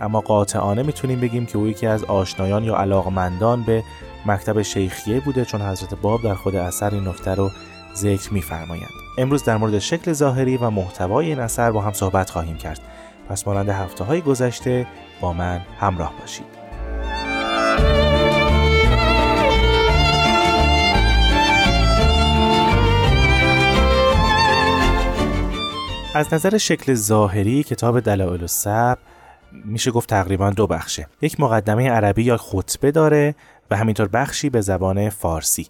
اما 0.00 0.20
قاطعانه 0.20 0.82
می‌تونیم 0.82 1.20
بگیم 1.20 1.46
که 1.46 1.58
او 1.58 1.66
یکی 1.66 1.86
از 1.86 2.04
آشنایان 2.04 2.64
یا 2.64 2.76
علاقمندان 2.76 3.62
به 3.62 3.82
مکتب 4.26 4.62
شیخیه 4.62 5.20
بوده 5.20 5.44
چون 5.44 5.62
حضرت 5.62 5.94
باب 5.94 6.22
در 6.22 6.34
خود 6.34 6.56
اثر 6.56 6.90
این 6.94 7.08
نکته 7.08 7.34
رو 7.34 7.50
ذکر 7.96 8.34
میفرمایند. 8.34 8.90
امروز 9.18 9.44
در 9.44 9.56
مورد 9.56 9.78
شکل 9.78 10.12
ظاهری 10.12 10.56
و 10.56 10.70
محتوای 10.70 11.26
این 11.26 11.38
اثر 11.38 11.70
با 11.70 11.80
هم 11.80 11.92
صحبت 11.92 12.30
خواهیم 12.30 12.56
کرد. 12.56 12.80
پس 13.28 13.46
مانند 13.46 13.68
هفته 13.68 14.04
های 14.04 14.20
گذشته 14.20 14.86
با 15.20 15.32
من 15.32 15.60
همراه 15.80 16.12
باشید. 16.20 16.56
از 26.14 26.34
نظر 26.34 26.58
شکل 26.58 26.94
ظاهری 26.94 27.62
کتاب 27.62 28.00
دلائل 28.00 28.40
الصبر 28.40 28.98
میشه 29.52 29.90
گفت 29.90 30.08
تقریبا 30.08 30.50
دو 30.50 30.66
بخشه. 30.66 31.08
یک 31.22 31.40
مقدمه 31.40 31.90
عربی 31.90 32.22
یا 32.22 32.36
خطبه 32.36 32.90
داره 32.90 33.34
و 33.70 33.76
همینطور 33.76 34.08
بخشی 34.08 34.50
به 34.50 34.60
زبان 34.60 35.08
فارسی. 35.10 35.66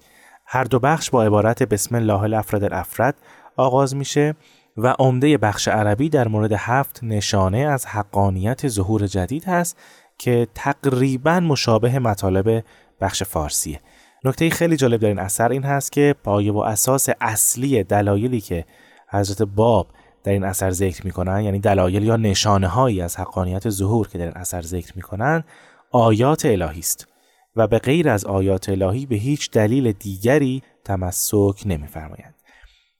هر 0.47 0.65
دو 0.65 0.79
بخش 0.79 1.11
با 1.11 1.25
عبارت 1.25 1.63
بسم 1.63 1.95
الله 1.95 2.23
الافراد 2.23 2.65
الافراد 2.65 3.15
آغاز 3.57 3.97
میشه 3.97 4.35
و 4.77 4.95
عمده 4.99 5.39
بخش 5.39 5.69
عربی 5.69 6.09
در 6.09 6.29
مورد 6.29 6.53
هفت 6.53 7.01
نشانه 7.03 7.59
از 7.59 7.87
حقانیت 7.87 8.69
ظهور 8.69 9.07
جدید 9.07 9.45
هست 9.45 9.77
که 10.19 10.49
تقریبا 10.55 11.41
مشابه 11.41 11.99
مطالب 11.99 12.65
بخش 13.01 13.23
فارسیه. 13.23 13.81
نکته 14.25 14.51
خیلی 14.51 14.77
جالب 14.77 15.01
در 15.01 15.09
این 15.09 15.19
اثر 15.19 15.49
این 15.49 15.63
هست 15.63 15.93
که 15.93 16.15
پایه 16.25 16.53
و 16.53 16.59
اساس 16.59 17.09
اصلی 17.21 17.85
دلایلی 17.85 18.41
که 18.41 18.65
حضرت 19.09 19.43
باب 19.43 19.87
در 20.25 20.33
این 20.33 20.45
اثر 20.45 20.71
ذکر 20.71 21.07
می‌کنن 21.07 21.41
یعنی 21.41 21.59
دلایل 21.59 22.03
یا 22.03 22.17
نشانه 22.17 22.67
هایی 22.67 23.01
از 23.01 23.17
حقانیت 23.17 23.71
ظهور 23.71 24.09
که 24.09 24.19
در 24.19 24.25
این 24.25 24.37
اثر 24.37 24.63
ذکر 24.63 24.93
می‌کنن 24.97 25.45
آیات 25.93 26.47
الهی 26.47 26.79
است. 26.79 27.16
و 27.57 27.67
به 27.67 27.79
غیر 27.79 28.09
از 28.09 28.25
آیات 28.25 28.69
الهی 28.69 29.07
به 29.07 29.17
هیچ 29.17 29.51
دلیل 29.51 29.93
دیگری 29.93 30.63
تمسک 30.85 31.63
نمیفرمایند. 31.67 32.35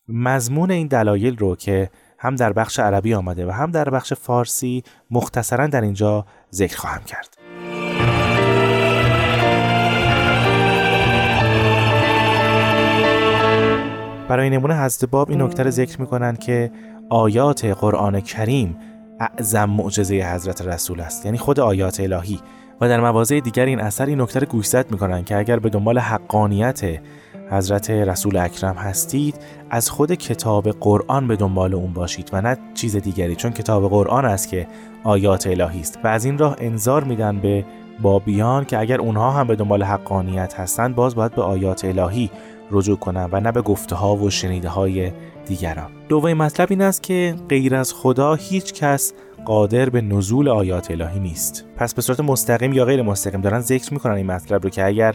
مضمون 0.09 0.71
این 0.71 0.87
دلایل 0.87 1.37
رو 1.37 1.57
که 1.57 1.91
هم 2.19 2.35
در 2.35 2.53
بخش 2.53 2.79
عربی 2.79 3.15
آمده 3.15 3.47
و 3.47 3.51
هم 3.51 3.71
در 3.71 3.91
بخش 3.91 4.13
فارسی 4.13 4.83
مختصرا 5.11 5.67
در 5.67 5.81
اینجا 5.81 6.27
ذکر 6.53 6.77
خواهم 6.77 7.03
کرد. 7.05 7.37
برای 14.29 14.51
نمونه 14.51 14.85
حضرت 14.85 15.11
باب 15.11 15.31
این 15.31 15.43
نکته 15.43 15.71
ذکر 15.71 16.01
می‌کنند 16.01 16.39
که 16.39 16.71
آیات 17.11 17.65
قرآن 17.65 18.21
کریم 18.21 18.77
اعظم 19.21 19.71
معجزه 19.71 20.15
حضرت 20.35 20.63
رسول 20.63 21.01
است. 21.01 21.25
یعنی 21.25 21.39
خود 21.39 21.61
آیات 21.61 22.01
الهی. 22.01 22.41
و 22.81 22.89
در 22.89 23.01
مواضع 23.01 23.41
دیگر 23.41 23.65
این 23.65 23.81
اثر 23.81 24.07
این 24.07 24.21
نکته 24.21 24.47
گوشزد 24.47 24.91
می‌کنن 24.91 25.25
که 25.25 25.37
اگر 25.37 25.59
به 25.59 25.69
دنبال 25.69 25.99
حقانیت 25.99 26.81
حضرت 27.51 27.91
رسول 27.91 28.37
اکرم 28.37 28.75
هستید 28.75 29.35
از 29.71 29.91
خود 29.91 30.13
کتاب 30.13 30.71
قرآن 30.71 31.29
به 31.29 31.37
دنبال 31.37 31.75
اون 31.75 31.93
باشید 31.93 32.31
و 32.33 32.41
نه 32.41 32.57
چیز 32.75 32.97
دیگری 32.97 33.37
چون 33.37 33.51
کتاب 33.51 33.91
قرآن 33.91 34.25
است 34.25 34.49
که 34.49 34.67
آیات 35.05 35.47
الهی 35.47 35.81
است. 35.81 35.99
و 36.05 36.09
از 36.09 36.25
این 36.25 36.39
راه 36.39 36.57
انظار 36.59 37.05
میدن 37.05 37.39
به 37.39 37.65
بابیان 38.03 38.65
که 38.65 38.79
اگر 38.79 39.01
اونها 39.01 39.31
هم 39.31 39.47
به 39.47 39.57
دنبال 39.57 39.83
حقانیت 39.83 40.55
هستند 40.55 40.95
باز 40.95 41.15
باید 41.15 41.35
به 41.35 41.43
آیات 41.43 41.85
الهی 41.85 42.31
رجوع 42.71 42.97
کنند 42.97 43.29
و 43.33 43.41
نه 43.41 43.53
به 43.53 43.63
گفته 43.63 43.97
ها 43.97 44.17
و 44.17 44.31
شنیده 44.31 44.69
های 44.69 45.13
دیگران. 45.47 45.91
دومین 46.09 46.37
مطلب 46.37 46.67
این 46.71 46.83
است 46.83 47.03
که 47.03 47.35
غیر 47.49 47.75
از 47.75 47.93
خدا 47.95 48.35
هیچ 48.35 48.73
کس 48.73 49.13
قادر 49.47 49.89
به 49.89 50.01
نزول 50.01 50.49
آیات 50.49 50.91
الهی 50.91 51.21
نیست. 51.21 51.65
پس 51.77 51.95
به 51.95 52.03
صورت 52.03 52.21
مستقیم 52.21 52.73
یا 52.73 52.85
غیر 52.85 53.03
مستقیم 53.03 53.41
دارن 53.41 53.61
ذکر 53.61 53.93
می‌کنن 53.93 54.15
این 54.15 54.27
مطلب 54.27 54.63
رو 54.63 54.71
که 54.71 54.87
اگر 54.87 55.15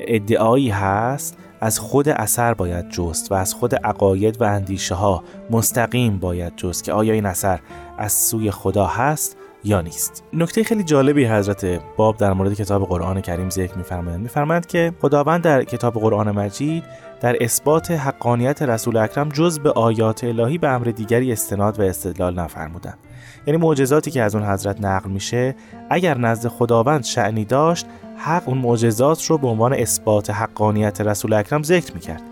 ادعایی 0.00 0.70
هست 0.70 1.38
از 1.60 1.78
خود 1.78 2.08
اثر 2.08 2.54
باید 2.54 2.88
جست 2.88 3.32
و 3.32 3.34
از 3.34 3.54
خود 3.54 3.74
عقاید 3.74 4.40
و 4.40 4.44
اندیشه 4.44 4.94
ها 4.94 5.24
مستقیم 5.50 6.18
باید 6.18 6.56
جست 6.56 6.84
که 6.84 6.92
آیا 6.92 7.12
این 7.12 7.26
اثر 7.26 7.60
از 7.98 8.12
سوی 8.12 8.50
خدا 8.50 8.86
هست 8.86 9.36
یا 9.64 9.80
نیست. 9.80 10.24
نکته 10.32 10.64
خیلی 10.64 10.84
جالبی 10.84 11.26
حضرت 11.26 11.80
باب 11.96 12.16
در 12.16 12.32
مورد 12.32 12.54
کتاب 12.54 12.88
قرآن 12.88 13.20
کریم 13.20 13.50
ذکر 13.50 13.78
میفرمایند. 13.78 14.20
میفرمایند 14.20 14.66
که 14.66 14.92
خداوند 15.00 15.42
در 15.42 15.64
کتاب 15.64 15.94
قرآن 15.94 16.30
مجید 16.30 16.84
در 17.20 17.44
اثبات 17.44 17.90
حقانیت 17.90 18.62
رسول 18.62 18.96
اکرم 18.96 19.28
جز 19.28 19.58
به 19.58 19.70
آیات 19.70 20.24
الهی 20.24 20.58
به 20.58 20.68
امر 20.68 20.84
دیگری 20.84 21.32
استناد 21.32 21.80
و 21.80 21.82
استدلال 21.82 22.34
نفرمودند. 22.34 22.98
یعنی 23.46 23.60
معجزاتی 23.60 24.10
که 24.10 24.22
از 24.22 24.34
اون 24.34 24.44
حضرت 24.44 24.80
نقل 24.80 25.10
میشه 25.10 25.54
اگر 25.90 26.18
نزد 26.18 26.48
خداوند 26.48 27.04
شعنی 27.04 27.44
داشت 27.44 27.86
حق 28.16 28.48
اون 28.48 28.58
معجزات 28.58 29.24
رو 29.24 29.38
به 29.38 29.48
عنوان 29.48 29.74
اثبات 29.74 30.30
حقانیت 30.30 31.00
رسول 31.00 31.32
اکرم 31.32 31.62
ذکر 31.62 31.94
می‌کرد. 31.94 32.22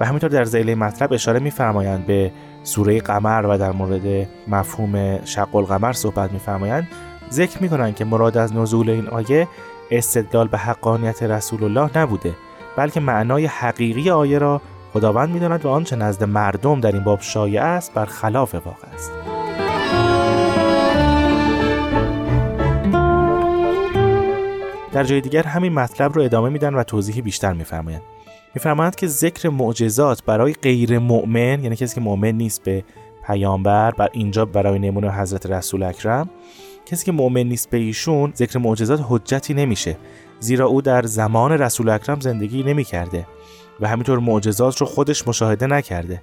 و 0.00 0.06
همینطور 0.06 0.30
در 0.30 0.44
زیله 0.44 0.74
مطلب 0.74 1.12
اشاره 1.12 1.40
میفرمایند 1.40 2.06
به 2.06 2.32
سوره 2.62 3.00
قمر 3.00 3.46
و 3.46 3.58
در 3.58 3.72
مورد 3.72 4.28
مفهوم 4.48 5.24
شق 5.24 5.56
القمر 5.56 5.92
صحبت 5.92 6.32
میفرمایند. 6.32 6.88
ذکر 7.30 7.62
می‌کنند 7.62 7.94
که 7.94 8.04
مراد 8.04 8.38
از 8.38 8.52
نزول 8.56 8.90
این 8.90 9.08
آیه 9.08 9.48
استدلال 9.90 10.48
به 10.48 10.58
حقانیت 10.58 11.22
رسول 11.22 11.64
الله 11.64 11.98
نبوده. 11.98 12.34
بلکه 12.76 13.00
معنای 13.00 13.46
حقیقی 13.46 14.10
آیه 14.10 14.38
را 14.38 14.60
خداوند 14.92 15.28
می‌داند 15.28 15.64
و 15.64 15.68
آنچه 15.68 15.96
نزد 15.96 16.24
مردم 16.24 16.80
در 16.80 16.92
این 16.92 17.04
باب 17.04 17.20
شایع 17.20 17.62
است 17.62 17.94
بر 17.94 18.04
خلاف 18.04 18.54
واقع 18.54 18.88
است. 18.94 19.10
در 24.92 25.04
جای 25.04 25.20
دیگر 25.20 25.42
همین 25.42 25.72
مطلب 25.72 26.12
رو 26.12 26.22
ادامه 26.22 26.48
میدن 26.48 26.74
و 26.74 26.82
توضیحی 26.82 27.22
بیشتر 27.22 27.52
میفرمایند. 27.52 28.02
میفرمایند 28.54 28.96
که 28.96 29.06
ذکر 29.06 29.48
معجزات 29.48 30.24
برای 30.24 30.52
غیر 30.52 30.98
مؤمن 30.98 31.64
یعنی 31.64 31.76
کسی 31.76 31.94
که 31.94 32.00
مؤمن 32.00 32.32
نیست 32.32 32.62
به 32.62 32.84
پیامبر 33.26 33.90
بر 33.90 34.08
اینجا 34.12 34.44
برای 34.44 34.78
نمونه 34.78 35.10
حضرت 35.10 35.46
رسول 35.46 35.82
اکرم 35.82 36.30
کسی 36.86 37.06
که 37.06 37.12
مؤمن 37.12 37.42
نیست 37.42 37.70
به 37.70 37.76
ایشون 37.76 38.32
ذکر 38.36 38.58
معجزات 38.58 39.00
حجتی 39.08 39.54
نمیشه. 39.54 39.96
زیرا 40.40 40.66
او 40.66 40.82
در 40.82 41.02
زمان 41.02 41.52
رسول 41.52 41.88
اکرم 41.88 42.20
زندگی 42.20 42.62
نمی‌کرده 42.62 43.26
و 43.80 43.88
همینطور 43.88 44.18
معجزات 44.18 44.76
رو 44.76 44.86
خودش 44.86 45.28
مشاهده 45.28 45.66
نکرده 45.66 46.22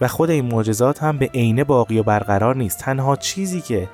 و 0.00 0.08
خود 0.08 0.30
این 0.30 0.44
معجزات 0.44 1.02
هم 1.02 1.18
به 1.18 1.30
عینه 1.34 1.64
باقی 1.64 1.98
و 1.98 2.02
برقرار 2.02 2.56
نیست. 2.56 2.78
تنها 2.78 3.16
چیزی 3.16 3.60
که 3.60 3.88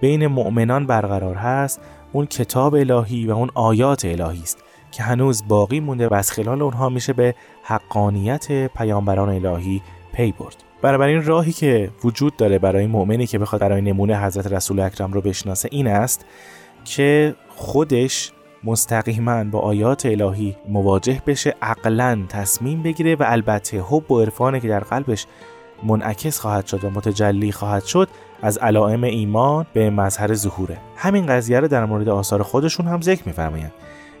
بین 0.00 0.26
مؤمنان 0.26 0.86
برقرار 0.86 1.34
هست 1.34 1.80
اون 2.12 2.26
کتاب 2.26 2.74
الهی 2.74 3.26
و 3.26 3.30
اون 3.30 3.50
آیات 3.54 4.04
الهی 4.04 4.42
است 4.42 4.58
که 4.90 5.02
هنوز 5.02 5.48
باقی 5.48 5.80
مونده 5.80 6.08
و 6.08 6.14
از 6.14 6.32
خلال 6.32 6.62
اونها 6.62 6.88
میشه 6.88 7.12
به 7.12 7.34
حقانیت 7.62 8.66
پیامبران 8.66 9.28
الهی 9.28 9.82
پی 10.12 10.32
برد. 10.32 10.56
این 11.00 11.24
راهی 11.24 11.52
که 11.52 11.90
وجود 12.04 12.36
داره 12.36 12.58
برای 12.58 12.86
مؤمنی 12.86 13.26
که 13.26 13.38
بخواد 13.38 13.60
برای 13.60 13.80
نمونه 13.80 14.24
حضرت 14.24 14.52
رسول 14.52 14.80
اکرم 14.80 15.12
رو 15.12 15.20
بشناسه 15.20 15.68
این 15.72 15.86
است 15.86 16.24
که 16.84 17.34
خودش 17.48 18.32
مستقیما 18.64 19.44
با 19.44 19.58
آیات 19.58 20.06
الهی 20.06 20.56
مواجه 20.68 21.22
بشه 21.26 21.54
عقلا 21.62 22.24
تصمیم 22.28 22.82
بگیره 22.82 23.14
و 23.14 23.24
البته 23.26 23.80
حب 23.80 24.12
و 24.12 24.20
عرفانه 24.20 24.60
که 24.60 24.68
در 24.68 24.80
قلبش 24.80 25.26
منعکس 25.82 26.38
خواهد 26.40 26.66
شد 26.66 26.84
و 26.84 26.90
متجلی 26.90 27.52
خواهد 27.52 27.84
شد 27.84 28.08
از 28.42 28.58
علائم 28.58 29.04
ایمان 29.04 29.66
به 29.72 29.90
مظهر 29.90 30.34
ظهوره. 30.34 30.78
همین 30.96 31.26
قضیه 31.26 31.60
رو 31.60 31.68
در 31.68 31.84
مورد 31.84 32.08
آثار 32.08 32.42
خودشون 32.42 32.86
هم 32.86 33.00
ذکر 33.00 33.22
میفرمایند. 33.26 33.72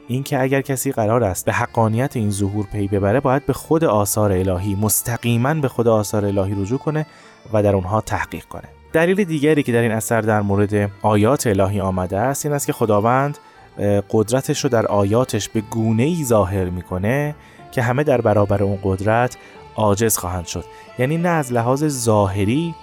اینکه 0.08 0.42
اگر 0.42 0.60
کسی 0.60 0.92
قرار 0.92 1.24
است 1.24 1.44
به 1.44 1.52
حقانیت 1.52 2.16
این 2.16 2.30
ظهور 2.30 2.66
پی 2.66 2.88
ببره 2.88 3.20
باید 3.20 3.46
به 3.46 3.52
خود 3.52 3.84
آثار 3.84 4.32
الهی 4.32 4.74
مستقیما 4.74 5.54
به 5.54 5.68
خود 5.68 5.88
آثار 5.88 6.24
الهی 6.24 6.62
رجوع 6.62 6.78
کنه 6.78 7.06
و 7.52 7.62
در 7.62 7.74
اونها 7.74 8.00
تحقیق 8.00 8.44
کنه. 8.44 8.68
دلیل 8.92 9.24
دیگری 9.24 9.62
که 9.62 9.72
در 9.72 9.80
این 9.80 9.92
اثر 9.92 10.20
در 10.20 10.40
مورد 10.40 10.90
آیات 11.02 11.46
الهی 11.46 11.80
آمده 11.80 12.18
است 12.18 12.46
این 12.46 12.54
است 12.54 12.66
که 12.66 12.72
خداوند 12.72 13.38
قدرتش 14.10 14.64
رو 14.64 14.70
در 14.70 14.86
آیاتش 14.86 15.48
به 15.48 15.60
گونه 15.60 16.02
ای 16.02 16.24
ظاهر 16.24 16.64
می‌کنه 16.64 17.34
که 17.72 17.82
همه 17.82 18.04
در 18.04 18.20
برابر 18.20 18.62
اون 18.62 18.78
قدرت 18.82 19.36
عاجز 19.76 20.16
خواهند 20.16 20.46
شد. 20.46 20.64
یعنی 20.98 21.16
نه 21.16 21.28
از 21.28 21.52
لحاظ 21.52 21.84
ظاهری 21.84 22.74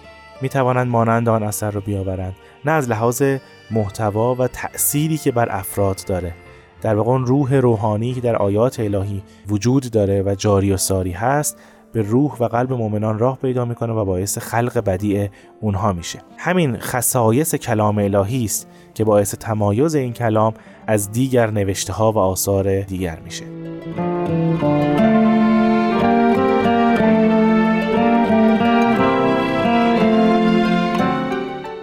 می 0.41 0.49
توانند 0.49 0.87
مانند 0.87 1.29
آن 1.29 1.43
اثر 1.43 1.71
رو 1.71 1.81
بیاورند 1.81 2.35
نه 2.65 2.71
از 2.71 2.89
لحاظ 2.89 3.23
محتوا 3.71 4.35
و 4.35 4.47
تأثیری 4.47 5.17
که 5.17 5.31
بر 5.31 5.47
افراد 5.51 6.01
داره. 6.07 6.33
در 6.81 6.95
واقع 6.95 7.17
روح 7.17 7.53
روحانی 7.53 8.13
که 8.13 8.21
در 8.21 8.35
آیات 8.35 8.79
الهی 8.79 9.23
وجود 9.47 9.91
داره 9.91 10.21
و 10.21 10.35
جاری 10.35 10.71
و 10.71 10.77
ساری 10.77 11.11
هست 11.11 11.57
به 11.93 12.01
روح 12.01 12.37
و 12.39 12.45
قلب 12.45 12.73
مؤمنان 12.73 13.19
راه 13.19 13.37
پیدا 13.41 13.65
می‌کنه 13.65 13.93
و 13.93 14.05
باعث 14.05 14.37
خلق 14.37 14.77
بدیع 14.77 15.29
اونها 15.61 15.93
میشه. 15.93 16.19
همین 16.37 16.77
خصایص 16.77 17.55
کلام 17.55 17.97
الهی 17.97 18.45
است 18.45 18.67
که 18.95 19.03
باعث 19.03 19.35
تمایز 19.35 19.95
این 19.95 20.13
کلام 20.13 20.53
از 20.87 21.11
دیگر 21.11 21.51
نوشته 21.51 21.93
ها 21.93 22.11
و 22.11 22.17
آثار 22.17 22.81
دیگر 22.81 23.19
میشه. 23.19 23.45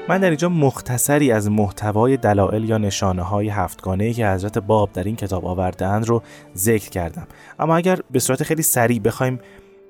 من 0.09 0.19
در 0.19 0.29
اینجا 0.29 0.49
مختصری 0.49 1.33
از 1.33 1.51
محتوای 1.51 2.17
دلایل 2.17 2.69
یا 2.69 2.79
نشانه 2.79 3.23
های 3.23 3.49
هفتگانه 3.49 4.13
که 4.13 4.29
حضرت 4.29 4.59
باب 4.59 4.93
در 4.93 5.05
این 5.05 5.17
کتاب 5.17 5.47
آوردهاند 5.47 6.09
رو 6.09 6.23
ذکر 6.57 6.91
کردم. 6.91 7.27
اما 7.59 7.77
اگر 7.77 7.99
به 8.11 8.19
صورت 8.19 8.43
خیلی 8.43 8.63
سریع 8.63 9.01
بخوایم 9.01 9.39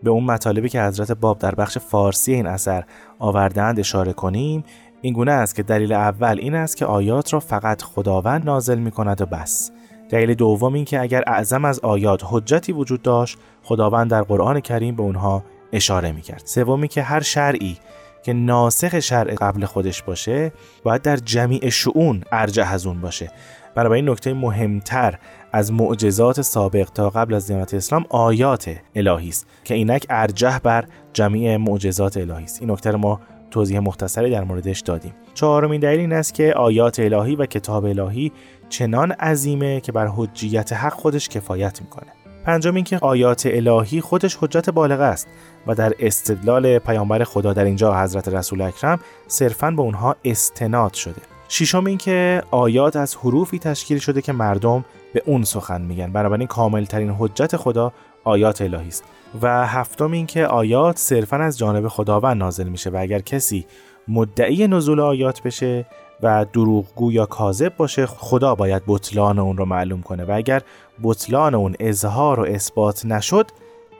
به 0.02 0.10
اون 0.10 0.24
مطالبی 0.24 0.68
که 0.68 0.82
حضرت 0.82 1.12
باب 1.12 1.38
در 1.38 1.54
بخش 1.54 1.78
فارسی 1.78 2.34
این 2.34 2.46
اثر 2.46 2.84
آوردهاند 3.18 3.80
اشاره 3.80 4.12
کنیم 4.12 4.64
این 5.02 5.14
گونه 5.14 5.32
است 5.32 5.54
که 5.54 5.62
دلیل 5.62 5.92
اول 5.92 6.38
این 6.38 6.54
است 6.54 6.76
که 6.76 6.86
آیات 6.86 7.32
را 7.32 7.40
فقط 7.40 7.82
خداوند 7.82 8.44
نازل 8.44 8.78
می 8.78 8.90
کند 8.90 9.20
و 9.20 9.26
بس. 9.26 9.70
دلیل 10.10 10.34
دوم 10.34 10.74
این 10.74 10.84
که 10.84 11.00
اگر 11.00 11.22
اعظم 11.26 11.64
از 11.64 11.80
آیات 11.80 12.22
حجتی 12.24 12.72
وجود 12.72 13.02
داشت 13.02 13.38
خداوند 13.62 14.10
در 14.10 14.22
قرآن 14.22 14.60
کریم 14.60 14.96
به 14.96 15.02
اونها 15.02 15.44
اشاره 15.72 16.12
می 16.12 16.22
کرد 16.22 16.42
سومی 16.44 16.88
که 16.88 17.02
هر 17.02 17.20
شرعی 17.20 17.76
که 18.22 18.32
ناسخ 18.32 19.00
شرع 19.00 19.34
قبل 19.34 19.64
خودش 19.64 20.02
باشه 20.02 20.52
باید 20.82 21.02
در 21.02 21.16
جمیع 21.16 21.68
شعون 21.68 22.24
ارجح 22.32 22.72
از 22.72 22.86
اون 22.86 23.00
باشه. 23.00 23.30
این 23.76 24.08
نکته 24.08 24.34
مهمتر 24.34 25.18
از 25.52 25.72
معجزات 25.72 26.42
سابق 26.42 26.88
تا 26.94 27.10
قبل 27.10 27.34
از 27.34 27.46
دیانت 27.46 27.74
اسلام 27.74 28.04
آیات 28.08 28.76
الهی 28.94 29.28
است 29.28 29.46
که 29.64 29.74
اینک 29.74 30.06
ارجح 30.10 30.58
بر 30.58 30.84
جمیع 31.12 31.56
معجزات 31.56 32.16
الهی 32.16 32.44
است. 32.44 32.60
این 32.60 32.70
نکته 32.70 32.90
ما 32.92 33.20
توضیح 33.52 33.78
مختصری 33.78 34.30
در 34.30 34.44
موردش 34.44 34.80
دادیم. 34.80 35.14
چهارمین 35.34 35.80
دلیل 35.80 36.00
این 36.00 36.12
است 36.12 36.34
که 36.34 36.54
آیات 36.54 37.00
الهی 37.00 37.36
و 37.36 37.46
کتاب 37.46 37.84
الهی 37.84 38.32
چنان 38.68 39.12
عظیمه 39.12 39.80
که 39.80 39.92
بر 39.92 40.06
حجیت 40.06 40.72
حق 40.72 40.92
خودش 40.92 41.28
کفایت 41.28 41.82
می‌کنه. 41.82 42.12
پنجم 42.44 42.74
اینکه 42.74 42.98
آیات 42.98 43.42
الهی 43.46 44.00
خودش 44.00 44.38
حجت 44.40 44.70
بالغ 44.70 45.00
است 45.00 45.26
و 45.66 45.74
در 45.74 45.92
استدلال 45.98 46.78
پیامبر 46.78 47.24
خدا 47.24 47.52
در 47.52 47.64
اینجا 47.64 48.02
حضرت 48.02 48.28
رسول 48.28 48.60
اکرم 48.60 49.00
صرفا 49.26 49.70
به 49.70 49.82
اونها 49.82 50.16
استناد 50.24 50.94
شده. 50.94 51.22
ششم 51.48 51.84
اینکه 51.84 52.42
آیات 52.50 52.96
از 52.96 53.16
حروفی 53.16 53.58
تشکیل 53.58 53.98
شده 53.98 54.22
که 54.22 54.32
مردم 54.32 54.84
به 55.14 55.22
اون 55.26 55.44
سخن 55.44 55.82
میگن. 55.82 56.12
بنابراین 56.12 56.46
کامل 56.46 56.84
ترین 56.84 57.10
حجت 57.18 57.56
خدا 57.56 57.92
آیات 58.24 58.62
الهی 58.62 58.88
است. 58.88 59.04
و 59.42 59.66
هفتم 59.66 60.12
اینکه 60.12 60.46
آیات 60.46 60.98
صرفا 60.98 61.36
از 61.36 61.58
جانب 61.58 61.88
خداوند 61.88 62.36
نازل 62.36 62.68
میشه 62.68 62.90
و 62.90 62.96
اگر 63.00 63.20
کسی 63.20 63.66
مدعی 64.08 64.68
نزول 64.68 65.00
آیات 65.00 65.42
بشه 65.42 65.86
و 66.22 66.46
دروغگو 66.52 67.12
یا 67.12 67.26
کاذب 67.26 67.76
باشه 67.76 68.06
خدا 68.06 68.54
باید 68.54 68.82
بطلان 68.86 69.38
اون 69.38 69.56
رو 69.56 69.64
معلوم 69.64 70.02
کنه. 70.02 70.24
و 70.24 70.32
اگر 70.32 70.62
بطلان 71.02 71.54
اون 71.54 71.74
اظهار 71.80 72.40
و 72.40 72.44
اثبات 72.44 73.06
نشد 73.06 73.46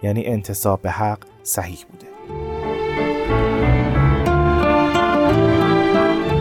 یعنی 0.02 0.26
انتصاب 0.26 0.82
به 0.82 0.90
حق 0.90 1.18
صحیح 1.42 1.78
بوده. 1.90 2.06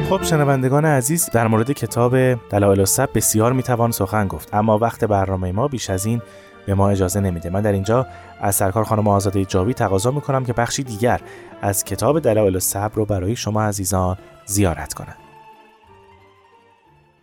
خب 0.09 0.23
شنوندگان 0.23 0.85
عزیز 0.85 1.29
در 1.33 1.47
مورد 1.47 1.71
کتاب 1.71 2.33
دلایل 2.49 2.79
السب 2.79 3.09
بسیار 3.15 3.53
می‌توان 3.53 3.91
سخن 3.91 4.27
گفت 4.27 4.53
اما 4.53 4.77
وقت 4.77 5.03
برنامه 5.03 5.51
ما 5.51 5.67
بیش 5.67 5.89
از 5.89 6.05
این 6.05 6.21
به 6.65 6.73
ما 6.73 6.89
اجازه 6.89 7.19
نمیده. 7.19 7.49
من 7.49 7.61
در 7.61 7.71
اینجا 7.71 8.07
از 8.41 8.55
سرکار 8.55 8.83
خانم 8.83 9.07
آزاده 9.07 9.45
جاوی 9.45 9.73
تقاضا 9.73 10.11
می‌کنم 10.11 10.45
که 10.45 10.53
بخشی 10.53 10.83
دیگر 10.83 11.21
از 11.61 11.83
کتاب 11.83 12.19
دلایل 12.19 12.59
صبر 12.59 12.95
رو 12.95 13.05
برای 13.05 13.35
شما 13.35 13.63
عزیزان 13.63 14.17
زیارت 14.45 14.93
کنند 14.93 15.17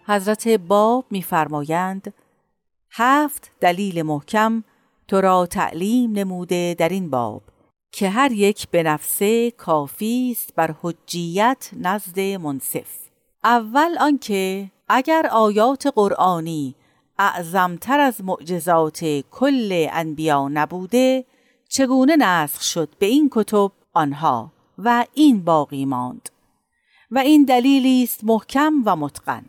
حضرت 0.07 0.49
باب 0.49 1.05
میفرمایند 1.11 2.15
هفت 2.91 3.51
دلیل 3.61 4.03
محکم 4.03 4.65
تو 5.09 5.21
را 5.21 5.47
تعلیم 5.47 6.13
نموده 6.13 6.75
در 6.79 6.89
این 6.89 7.11
باب 7.11 7.43
که 7.93 8.11
هر 8.11 8.33
یک 8.33 8.69
به 8.69 8.83
نفسه 8.83 9.51
کافی 9.51 10.29
است 10.33 10.55
بر 10.55 10.75
حجیت 10.83 11.71
نزد 11.77 12.21
منصف. 12.21 13.09
اول 13.45 13.97
آنکه 14.01 14.71
اگر 14.89 15.29
آیات 15.33 15.87
قرآنی 15.95 16.75
اعظمتر 17.19 18.01
از 18.01 18.25
معجزات 18.25 19.05
کل 19.31 19.87
انبیا 19.91 20.49
نبوده 20.49 21.25
چگونه 21.69 22.17
نسخ 22.17 22.63
شد 22.63 22.89
به 22.99 23.07
این 23.07 23.29
کتب 23.33 23.73
آنها 23.95 24.53
و 24.79 25.05
این 25.15 25.45
باقی 25.45 25.85
ماند؟ 25.85 26.29
و 27.11 27.19
این 27.19 27.45
دلیلی 27.45 28.03
است 28.03 28.25
محکم 28.25 28.83
و 28.85 28.97
متقن. 28.97 29.45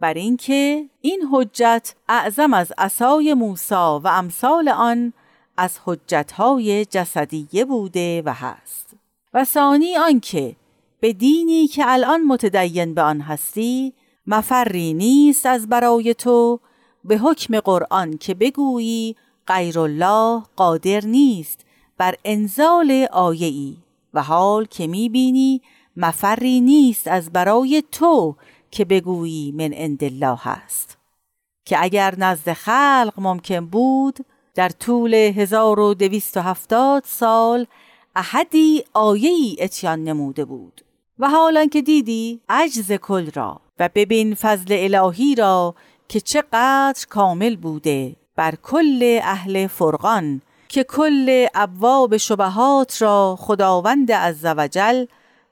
بر 0.00 0.14
اینکه 0.14 0.88
این 1.00 1.28
حجت 1.32 1.94
اعظم 2.08 2.54
از 2.54 2.72
عصای 2.78 3.34
موسی 3.34 3.74
و 3.74 4.06
امثال 4.12 4.68
آن 4.68 5.12
از 5.56 5.78
حجتهای 5.84 6.84
جسدیه 6.84 7.64
بوده 7.64 8.22
و 8.22 8.32
هست. 8.32 8.96
و 9.34 9.44
ثانی 9.44 9.96
آنکه 9.96 10.56
به 11.00 11.12
دینی 11.12 11.66
که 11.66 11.82
الان 11.86 12.22
متدین 12.22 12.94
به 12.94 13.02
آن 13.02 13.20
هستی 13.20 13.92
مفری 14.26 14.94
نیست 14.94 15.46
از 15.46 15.68
برای 15.68 16.14
تو 16.14 16.60
به 17.08 17.18
حکم 17.18 17.60
قرآن 17.60 18.18
که 18.18 18.34
بگویی 18.34 19.16
غیر 19.46 19.78
الله 19.78 20.42
قادر 20.56 21.04
نیست 21.04 21.64
بر 21.98 22.14
انزال 22.24 23.06
آیه 23.12 23.74
و 24.14 24.22
حال 24.22 24.64
که 24.64 24.86
می‌بینی 24.86 25.60
مفری 25.96 26.60
نیست 26.60 27.08
از 27.08 27.32
برای 27.32 27.82
تو 27.92 28.36
که 28.70 28.84
بگویی 28.84 29.52
من 29.52 29.72
عند 29.72 30.04
الله 30.04 30.38
هست 30.40 30.98
که 31.64 31.76
اگر 31.80 32.14
نزد 32.18 32.52
خلق 32.52 33.12
ممکن 33.16 33.66
بود 33.66 34.18
در 34.54 34.68
طول 34.68 35.14
1270 35.14 37.04
سال 37.06 37.66
احدی 38.16 38.84
آیهی 38.94 39.56
اتیان 39.60 40.04
نموده 40.04 40.44
بود. 40.44 40.84
و 41.18 41.28
حالا 41.28 41.66
که 41.66 41.82
دیدی 41.82 42.40
عجز 42.48 42.92
کل 42.92 43.30
را 43.30 43.60
و 43.78 43.90
ببین 43.94 44.34
فضل 44.34 44.94
الهی 44.94 45.34
را 45.34 45.74
که 46.08 46.20
چقدر 46.20 47.06
کامل 47.08 47.56
بوده 47.56 48.16
بر 48.36 48.54
کل 48.62 49.20
اهل 49.22 49.66
فرقان 49.66 50.42
که 50.68 50.84
کل 50.84 51.46
ابواب 51.54 52.16
شبهات 52.16 53.02
را 53.02 53.36
خداوند 53.40 54.12
عزوجل 54.12 55.04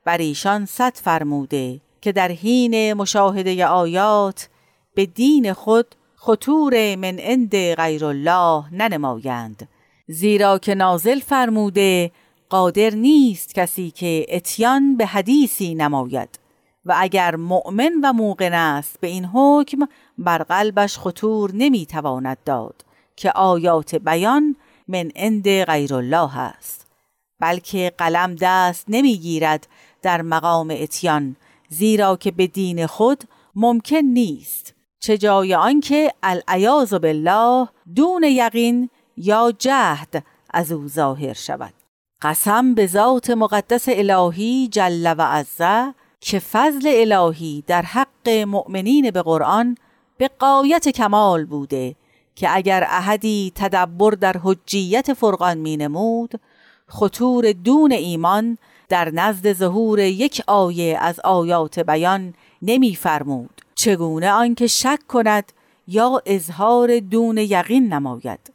بر 0.05 0.19
ایشان 0.19 0.66
صد 0.66 0.97
فرموده 0.97 1.81
که 2.01 2.12
در 2.12 2.33
حین 2.33 2.92
مشاهده 2.92 3.66
آیات 3.66 4.49
به 4.95 5.07
دین 5.07 5.53
خود 5.53 5.95
خطور 6.16 6.97
من 6.97 7.19
عند 7.19 7.57
غیر 7.57 8.05
الله 8.05 8.75
ننمایند. 8.75 9.69
زیرا 10.09 10.59
که 10.59 10.75
نازل 10.75 11.21
فرموده 11.21 12.11
قادر 12.49 12.90
نیست 12.90 13.55
کسی 13.55 13.90
که 13.90 14.27
اتیان 14.29 14.97
به 14.97 15.07
حدیثی 15.07 15.75
نماید. 15.75 16.47
و 16.87 16.95
اگر 16.99 17.37
مؤمن 17.37 17.92
و 18.03 18.12
موقن 18.12 18.53
است 18.53 19.01
به 19.01 19.07
این 19.07 19.25
حکم 19.25 19.79
بر 20.18 20.38
قلبش 20.38 20.98
خطور 20.98 21.50
نمی‌تواند 21.55 22.38
داد 22.44 22.85
که 23.16 23.31
آیات 23.31 23.94
بیان 23.94 24.57
من 24.88 25.11
عند 25.16 25.64
غیر 25.64 25.94
الله 25.94 26.38
است. 26.38 26.87
بلکه 27.40 27.92
قلم 27.98 28.37
دست 28.40 28.85
نمی‌گیرد 28.88 29.68
در 30.02 30.22
مقام 30.22 30.74
اتیان 30.81 31.37
زیرا 31.68 32.16
که 32.16 32.31
به 32.31 32.46
دین 32.46 32.87
خود 32.87 33.24
ممکن 33.55 33.96
نیست. 33.96 34.74
چه 35.00 35.18
جای 35.18 35.55
آنکه 35.55 36.12
العیاذ 36.22 36.94
بالله 36.94 37.68
دون 37.94 38.22
یقین 38.22 38.90
یا 39.16 39.52
جهد 39.59 40.24
از 40.50 40.72
او 40.72 40.88
ظاهر 40.88 41.33
شود. 41.33 41.74
قسم 42.22 42.74
به 42.74 42.87
ذات 42.87 43.31
مقدس 43.31 43.85
الهی 43.88 44.68
جل 44.68 45.14
و 45.18 45.22
عزه 45.22 45.94
که 46.20 46.38
فضل 46.38 46.90
الهی 46.94 47.64
در 47.66 47.83
حق 47.83 48.29
مؤمنین 48.29 49.11
به 49.11 49.22
قرآن 49.22 49.76
به 50.18 50.31
قایت 50.38 50.88
کمال 50.88 51.44
بوده 51.44 51.94
که 52.35 52.57
اگر 52.57 52.85
احدی 52.88 53.52
تدبر 53.55 54.11
در 54.11 54.37
حجیت 54.42 55.12
فرقان 55.12 55.59
می 55.59 55.76
نمود 55.76 56.40
خطور 56.88 57.52
دون 57.52 57.92
ایمان 57.92 58.59
در 58.88 59.11
نزد 59.11 59.52
ظهور 59.52 59.98
یک 59.98 60.42
آیه 60.46 60.98
از 61.00 61.20
آیات 61.20 61.79
بیان 61.79 62.35
نمیفرمود 62.62 63.62
چگونه 63.74 64.31
آنکه 64.31 64.66
شک 64.66 64.98
کند 65.09 65.52
یا 65.88 66.22
اظهار 66.26 66.98
دون 67.00 67.38
یقین 67.38 67.92
نماید؟ 67.92 68.52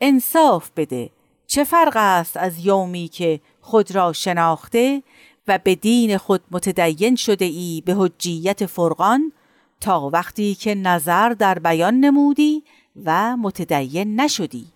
انصاف 0.00 0.70
بده. 0.76 1.10
چه 1.46 1.64
فرق 1.64 1.92
است 1.96 2.36
از 2.36 2.66
یومی 2.66 3.08
که 3.08 3.40
خود 3.60 3.94
را 3.94 4.12
شناخته 4.12 5.02
و 5.48 5.58
به 5.64 5.74
دین 5.74 6.18
خود 6.18 6.40
متدین 6.50 7.16
شده 7.16 7.44
ای 7.44 7.82
به 7.86 7.94
حجیت 7.94 8.66
فرقان؟ 8.66 9.32
تا 9.84 10.10
وقتی 10.12 10.54
که 10.54 10.74
نظر 10.74 11.28
در 11.28 11.58
بیان 11.58 11.94
نمودی 11.94 12.62
و 13.04 13.36
متدین 13.36 14.20
نشدی. 14.20 14.66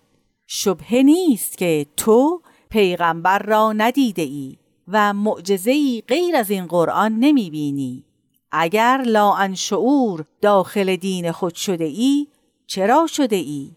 شبه 0.47 1.03
نیست 1.03 1.57
که 1.57 1.85
تو 1.97 2.41
پیغمبر 2.69 3.39
را 3.39 3.73
ندیده 3.73 4.21
ای 4.21 4.57
و 4.87 5.13
معجزه‌ای 5.13 6.03
غیر 6.07 6.35
از 6.35 6.49
این 6.49 6.65
قرآن 6.65 7.19
نمی 7.19 7.49
بینی 7.49 8.03
اگر 8.51 9.03
لا 9.05 9.53
شعور 9.53 10.25
داخل 10.41 10.95
دین 10.95 11.31
خود 11.31 11.55
شده 11.55 11.85
ای 11.85 12.27
چرا 12.67 13.07
شده 13.07 13.35
ای 13.35 13.71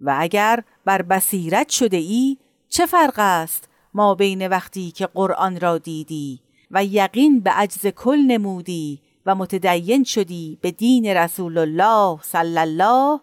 و 0.00 0.16
اگر 0.18 0.64
بر 0.84 1.02
بصیرت 1.02 1.68
شده 1.68 1.96
ای 1.96 2.36
چه 2.68 2.86
فرق 2.86 3.14
است 3.16 3.68
ما 3.94 4.14
بین 4.14 4.48
وقتی 4.48 4.90
که 4.90 5.06
قرآن 5.06 5.60
را 5.60 5.78
دیدی 5.78 6.40
و 6.70 6.84
یقین 6.84 7.40
به 7.40 7.50
عجز 7.50 7.86
کل 7.86 8.18
نمودی 8.18 9.05
و 9.26 9.34
متدین 9.34 10.04
شدی 10.04 10.58
به 10.60 10.70
دین 10.70 11.06
رسول 11.06 11.58
الله 11.58 12.18
صلی 12.22 12.58
الله 12.58 13.20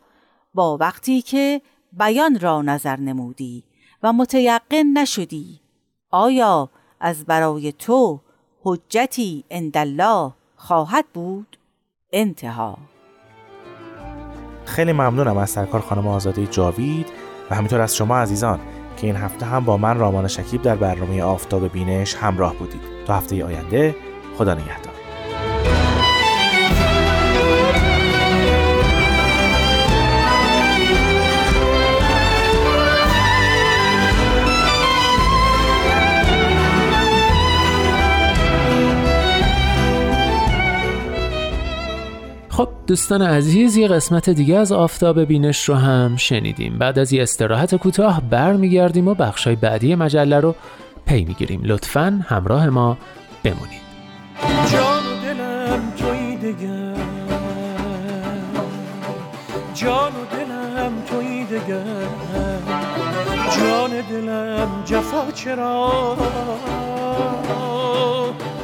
با 0.53 0.77
وقتی 0.77 1.21
که 1.21 1.61
بیان 1.93 2.39
را 2.39 2.61
نظر 2.61 2.95
نمودی 2.95 3.63
و 4.03 4.13
متیقن 4.13 4.83
نشدی. 4.97 5.59
آیا 6.11 6.69
از 6.99 7.25
برای 7.25 7.71
تو 7.71 8.19
حجتی 8.63 9.43
الله 9.73 10.31
خواهد 10.55 11.05
بود؟ 11.13 11.57
انتها. 12.11 12.77
خیلی 14.65 14.91
ممنونم 14.91 15.37
از 15.37 15.49
سرکار 15.49 15.81
خانم 15.81 16.07
آزاده 16.07 16.47
جاوید 16.47 17.07
و 17.49 17.55
همینطور 17.55 17.81
از 17.81 17.95
شما 17.95 18.17
عزیزان 18.17 18.59
که 18.97 19.07
این 19.07 19.15
هفته 19.15 19.45
هم 19.45 19.65
با 19.65 19.77
من 19.77 19.97
رامان 19.97 20.27
شکیب 20.27 20.61
در 20.61 20.75
برنامه 20.75 21.23
آفتاب 21.23 21.71
بینش 21.71 22.15
همراه 22.15 22.55
بودید. 22.55 22.81
تا 23.07 23.13
هفته 23.13 23.45
آینده 23.45 23.95
خدا 24.37 24.53
نگهدار. 24.53 24.92
خب 42.53 42.69
دوستان 42.87 43.21
عزیز 43.21 43.77
یه 43.77 43.87
قسمت 43.87 44.29
دیگه 44.29 44.57
از 44.57 44.71
آفتاب 44.71 45.23
بینش 45.23 45.69
رو 45.69 45.75
هم 45.75 46.15
شنیدیم. 46.17 46.77
بعد 46.77 46.99
از 46.99 47.13
یه 47.13 47.23
استراحت 47.23 47.75
کوتاه 47.75 48.21
برمیگردیم 48.21 49.07
و 49.07 49.13
بخشای 49.13 49.55
بعدی 49.55 49.95
مجله 49.95 50.39
رو 50.39 50.55
پی 51.05 51.25
می‌گیریم. 51.25 51.61
لطفا 51.63 52.21
همراه 52.27 52.69
ما 52.69 52.97
بمونید. 53.43 53.81
جان 54.71 55.03
و 55.03 55.23
دلم 55.23 55.93
توی 55.97 56.53
جان 59.75 60.11
دلم 60.31 60.91
توی 61.09 61.45
جان 63.57 63.91
دلم 64.11 64.69
جفا 64.85 65.31
چرا؟ 65.31 66.17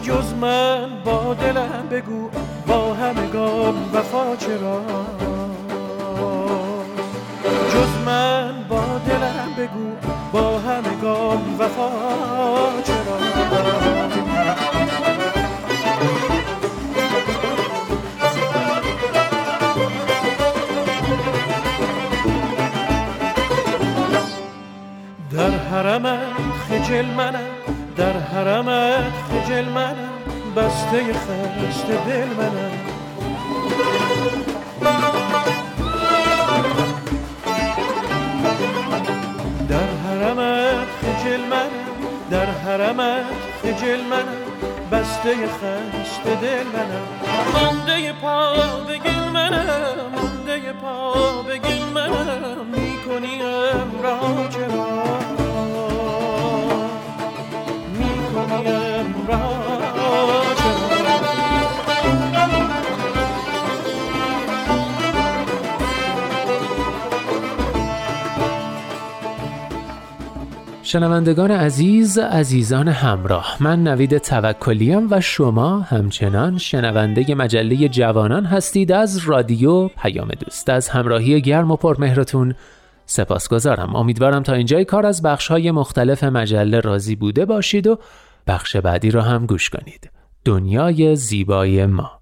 جز 0.02 0.34
من 0.42 0.90
با 1.06 1.34
دلم 1.34 1.88
بگو. 1.92 2.30
با 2.70 2.94
همگان 2.94 3.76
وفا 3.94 4.36
چرا؟ 4.36 4.82
جز 7.74 8.06
من 8.06 8.64
با 8.70 8.84
دلم 9.08 9.54
بگو 9.58 10.10
با 10.32 10.60
همگان 10.60 11.56
وفا 11.60 11.90
چرا؟ 12.84 13.20
در 25.32 25.58
حرمت 25.58 26.20
خجل 26.70 27.06
منم. 27.06 27.49
بسته 30.90 31.14
خست 31.14 31.88
دل 31.88 32.26
منم. 32.26 32.72
در 39.70 39.90
حرمت 40.06 40.88
خجل 41.02 41.42
منم 41.50 41.70
در 42.32 42.46
حرمت 42.46 43.26
خجل 43.64 44.02
منم. 44.02 44.42
بسته 44.92 45.36
خست 45.48 46.24
دل 46.42 46.64
منم. 46.74 47.08
مانده 47.54 48.14
پا 48.22 48.54
بگل 48.90 49.30
منم 49.34 50.12
مانده 50.16 50.74
پا 50.82 51.14
بگل 51.42 51.84
منم. 51.94 52.66
می‌کنیم 52.66 54.02
را 54.04 54.20
چرا 54.50 54.89
شنوندگان 70.90 71.52
عزیز 71.52 72.18
عزیزان 72.18 72.88
همراه 72.88 73.58
من 73.60 73.84
نوید 73.84 74.18
توکلیم 74.18 75.08
و 75.12 75.22
شما 75.22 75.80
همچنان 75.80 76.58
شنونده 76.58 77.36
مجله 77.36 77.90
جوانان 77.90 78.46
هستید 78.46 78.92
از 78.92 79.18
رادیو 79.18 79.88
پیام 79.88 80.28
دوست. 80.28 80.70
از 80.70 80.90
همراهی 80.90 81.42
گرم 81.42 81.72
و 81.72 81.76
پرمهرتون 81.76 82.56
سپاسگزارم. 83.06 83.96
امیدوارم 83.96 84.44
تا 84.44 84.54
اینجای 84.54 84.86
کار 84.86 85.06
از 85.06 85.22
بخشهای 85.22 85.72
مختلف 85.72 86.24
مجله 86.24 86.80
راضی 86.80 87.16
بوده 87.16 87.46
باشید 87.46 87.88
و 87.88 88.00
بخش 88.48 88.76
بعدی 88.76 89.12
رو 89.12 89.22
هم 89.22 89.46
گوش 89.46 89.70
کنید. 89.70 90.12
دنیای 90.46 91.16
زیبای 91.16 91.86
ما. 91.86 92.20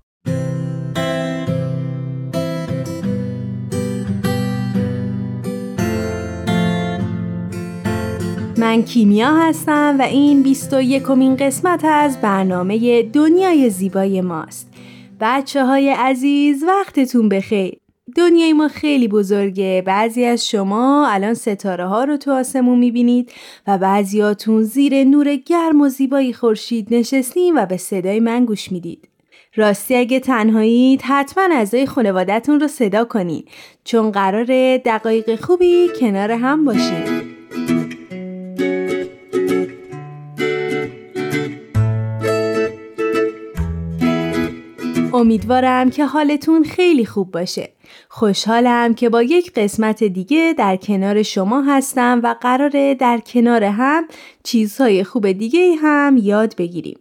من 8.60 8.84
کیمیا 8.84 9.36
هستم 9.36 9.96
و 10.00 10.02
این 10.02 10.44
21 10.44 11.04
کمین 11.04 11.36
قسمت 11.36 11.86
از 11.86 12.22
برنامه 12.22 13.04
دنیای 13.04 13.70
زیبای 13.70 14.22
ماست. 14.22 14.74
بچه 15.22 15.66
های 15.66 15.90
عزیز 15.90 16.64
وقتتون 16.64 17.30
بخیر. 17.30 17.78
دنیای 18.16 18.54
ما 18.54 18.68
خیلی 18.68 19.08
بزرگه. 19.08 19.84
بعضی 19.86 20.26
از 20.26 20.50
شما 20.50 21.08
الان 21.10 21.34
ستاره 21.34 21.86
ها 21.86 22.04
رو 22.04 22.18
تو 22.18 22.32
آسمون 22.32 22.80
می‌بینید 22.80 23.32
و 23.68 23.78
بعضیاتون 23.78 24.64
زیر 24.64 25.04
نور 25.04 25.36
گرم 25.36 25.82
و 25.82 25.90
زیبایی 25.90 26.34
خورشید 26.34 26.94
نشستیم 26.94 27.56
و 27.56 27.66
به 27.66 27.78
صدای 27.78 28.20
من 28.20 28.46
گوش 28.46 28.72
می‌دید. 28.72 29.08
راستی 29.56 29.96
اگه 29.96 30.20
تنهایید 30.20 31.02
حتما 31.02 31.44
اعضای 31.52 31.86
خانوادتون 31.86 32.60
رو 32.60 32.68
صدا 32.68 33.06
کنید 33.06 33.50
چون 33.84 34.12
قرار 34.12 34.78
دقایق 34.78 35.36
خوبی 35.36 35.88
کنار 36.00 36.32
هم 36.32 36.66
باشیم 36.66 37.38
امیدوارم 45.18 45.90
که 45.90 46.06
حالتون 46.06 46.64
خیلی 46.64 47.06
خوب 47.06 47.32
باشه. 47.32 47.70
خوشحالم 48.10 48.94
که 48.94 49.10
با 49.10 49.24
یک 49.24 49.54
قسمت 49.54 50.04
دیگه 50.04 50.56
در 50.58 50.76
کنار 50.76 51.24
شما 51.24 51.62
هستم 51.62 52.22
و 52.24 52.36
قراره 52.42 52.96
در 52.96 53.20
کنار 53.20 53.64
هم 53.64 54.08
چیزهای 54.44 55.04
خوب 55.04 55.32
دیگه 55.32 55.76
هم 55.82 56.18
یاد 56.18 56.56
بگیریم. 56.56 57.00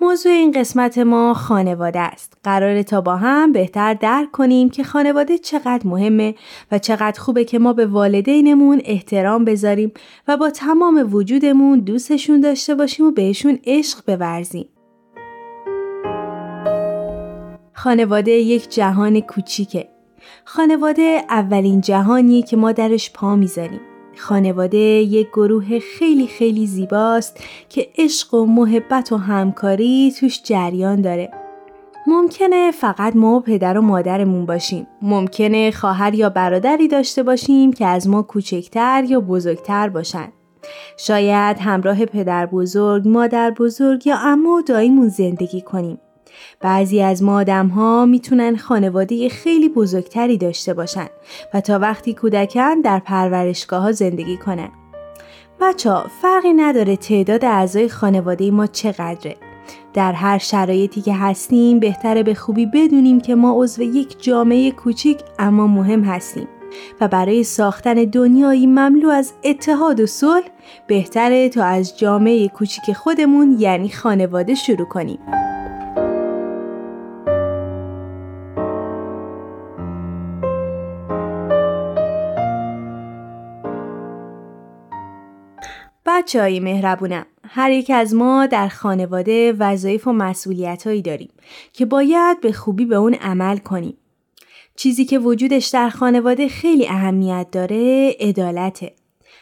موضوع 0.00 0.32
این 0.32 0.52
قسمت 0.52 0.98
ما 0.98 1.34
خانواده 1.34 2.00
است. 2.00 2.32
قراره 2.44 2.82
تا 2.82 3.00
با 3.00 3.16
هم 3.16 3.52
بهتر 3.52 3.94
درک 3.94 4.30
کنیم 4.30 4.70
که 4.70 4.84
خانواده 4.84 5.38
چقدر 5.38 5.86
مهمه 5.86 6.34
و 6.72 6.78
چقدر 6.78 7.20
خوبه 7.20 7.44
که 7.44 7.58
ما 7.58 7.72
به 7.72 7.86
والدینمون 7.86 8.80
احترام 8.84 9.44
بذاریم 9.44 9.92
و 10.28 10.36
با 10.36 10.50
تمام 10.50 11.08
وجودمون 11.14 11.80
دوستشون 11.80 12.40
داشته 12.40 12.74
باشیم 12.74 13.06
و 13.06 13.10
بهشون 13.10 13.58
عشق 13.64 14.02
بورزیم. 14.06 14.68
خانواده 17.84 18.30
یک 18.30 18.70
جهان 18.70 19.20
کوچیکه. 19.20 19.88
خانواده 20.44 21.22
اولین 21.30 21.80
جهانیه 21.80 22.42
که 22.42 22.56
ما 22.56 22.72
درش 22.72 23.12
پا 23.12 23.36
می‌ذاریم. 23.36 23.80
خانواده 24.16 24.78
یک 24.78 25.28
گروه 25.28 25.78
خیلی 25.78 26.26
خیلی 26.26 26.66
زیباست 26.66 27.44
که 27.68 27.88
عشق 27.98 28.34
و 28.34 28.46
محبت 28.46 29.12
و 29.12 29.16
همکاری 29.16 30.14
توش 30.20 30.42
جریان 30.42 31.00
داره. 31.00 31.30
ممکنه 32.06 32.70
فقط 32.70 33.16
ما 33.16 33.36
و 33.36 33.40
پدر 33.40 33.78
و 33.78 33.82
مادرمون 33.82 34.46
باشیم. 34.46 34.86
ممکنه 35.02 35.70
خواهر 35.70 36.14
یا 36.14 36.28
برادری 36.28 36.88
داشته 36.88 37.22
باشیم 37.22 37.72
که 37.72 37.86
از 37.86 38.08
ما 38.08 38.22
کوچکتر 38.22 39.04
یا 39.08 39.20
بزرگتر 39.20 39.88
باشن. 39.88 40.28
شاید 40.96 41.58
همراه 41.58 42.04
پدر 42.04 42.46
بزرگ، 42.46 43.08
مادر 43.08 43.50
بزرگ 43.50 44.06
یا 44.06 44.16
اما 44.18 44.50
و 44.50 44.62
داییمون 44.62 45.08
زندگی 45.08 45.60
کنیم. 45.60 45.98
بعضی 46.60 47.00
از 47.00 47.22
ما 47.22 47.36
آدم 47.36 47.66
ها 47.66 48.06
می‌تونن 48.06 48.56
خانواده 48.56 49.28
خیلی 49.28 49.68
بزرگتری 49.68 50.38
داشته 50.38 50.74
باشن 50.74 51.06
و 51.54 51.60
تا 51.60 51.78
وقتی 51.78 52.14
کودکن 52.14 52.80
در 52.80 52.98
پرورشگاه 52.98 53.82
ها 53.82 53.92
زندگی 53.92 54.36
کنن. 54.36 54.68
بچه 55.60 55.90
ها 55.90 56.06
فرقی 56.22 56.52
نداره 56.52 56.96
تعداد 56.96 57.44
اعضای 57.44 57.88
خانواده 57.88 58.50
ما 58.50 58.66
چقدره. 58.66 59.36
در 59.94 60.12
هر 60.12 60.38
شرایطی 60.38 61.00
که 61.00 61.14
هستیم 61.14 61.80
بهتره 61.80 62.22
به 62.22 62.34
خوبی 62.34 62.66
بدونیم 62.66 63.20
که 63.20 63.34
ما 63.34 63.62
عضو 63.62 63.82
یک 63.82 64.22
جامعه 64.22 64.70
کوچیک 64.70 65.18
اما 65.38 65.66
مهم 65.66 66.04
هستیم 66.04 66.48
و 67.00 67.08
برای 67.08 67.44
ساختن 67.44 67.94
دنیایی 67.94 68.66
مملو 68.66 69.08
از 69.08 69.32
اتحاد 69.44 70.00
و 70.00 70.06
صلح 70.06 70.44
بهتره 70.86 71.48
تا 71.48 71.64
از 71.64 71.98
جامعه 71.98 72.48
کوچیک 72.48 72.92
خودمون 72.92 73.56
یعنی 73.58 73.88
خانواده 73.88 74.54
شروع 74.54 74.88
کنیم. 74.88 75.18
بچه 86.16 86.40
های 86.40 86.60
مهربونم 86.60 87.26
هر 87.48 87.70
یک 87.70 87.90
از 87.94 88.14
ما 88.14 88.46
در 88.46 88.68
خانواده 88.68 89.52
وظایف 89.52 90.06
و 90.06 90.12
مسئولیت 90.12 90.86
هایی 90.86 91.02
داریم 91.02 91.28
که 91.72 91.86
باید 91.86 92.40
به 92.40 92.52
خوبی 92.52 92.84
به 92.84 92.96
اون 92.96 93.14
عمل 93.14 93.56
کنیم. 93.56 93.96
چیزی 94.76 95.04
که 95.04 95.18
وجودش 95.18 95.66
در 95.66 95.88
خانواده 95.88 96.48
خیلی 96.48 96.88
اهمیت 96.88 97.46
داره 97.52 98.16
عدالته. 98.20 98.92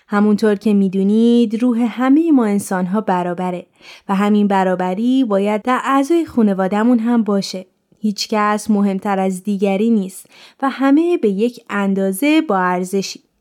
همونطور 0.08 0.54
که 0.54 0.74
می‌دونید 0.74 1.62
روح 1.62 1.86
همه 1.90 2.32
ما 2.32 2.44
انسان 2.44 2.86
ها 2.86 3.00
برابره 3.00 3.66
و 4.08 4.14
همین 4.14 4.48
برابری 4.48 5.24
باید 5.24 5.62
در 5.62 5.80
اعضای 5.84 6.26
خانوادهمون 6.26 6.98
هم 6.98 7.22
باشه. 7.22 7.66
هیچکس 7.98 8.70
مهمتر 8.70 9.18
از 9.18 9.44
دیگری 9.44 9.90
نیست 9.90 10.26
و 10.62 10.70
همه 10.70 11.16
به 11.16 11.28
یک 11.28 11.60
اندازه 11.70 12.40
با 12.40 12.58
ارزشی. 12.58 13.31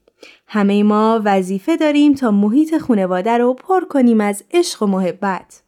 همه 0.54 0.84
ما 0.84 1.22
وظیفه 1.26 1.78
داریم 1.78 2.14
تا 2.14 2.32
محیط 2.32 2.78
خانواده 2.78 3.38
رو 3.38 3.54
پر 3.54 3.86
کنیم 3.86 4.22
از 4.22 4.44
عشق 4.54 4.84
و 4.84 4.86
محبت. 4.86 5.62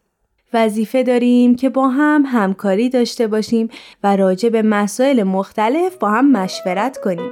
وظیفه 0.54 1.04
داریم 1.04 1.56
که 1.56 1.70
با 1.70 1.88
هم 1.88 2.24
همکاری 2.26 2.90
داشته 2.90 3.28
باشیم 3.28 3.70
و 4.04 4.16
راجع 4.16 4.50
به 4.50 4.62
مسائل 4.62 5.24
مختلف 5.24 5.98
با 5.98 6.10
هم 6.10 6.32
مشورت 6.32 6.98
کنیم. 6.98 7.32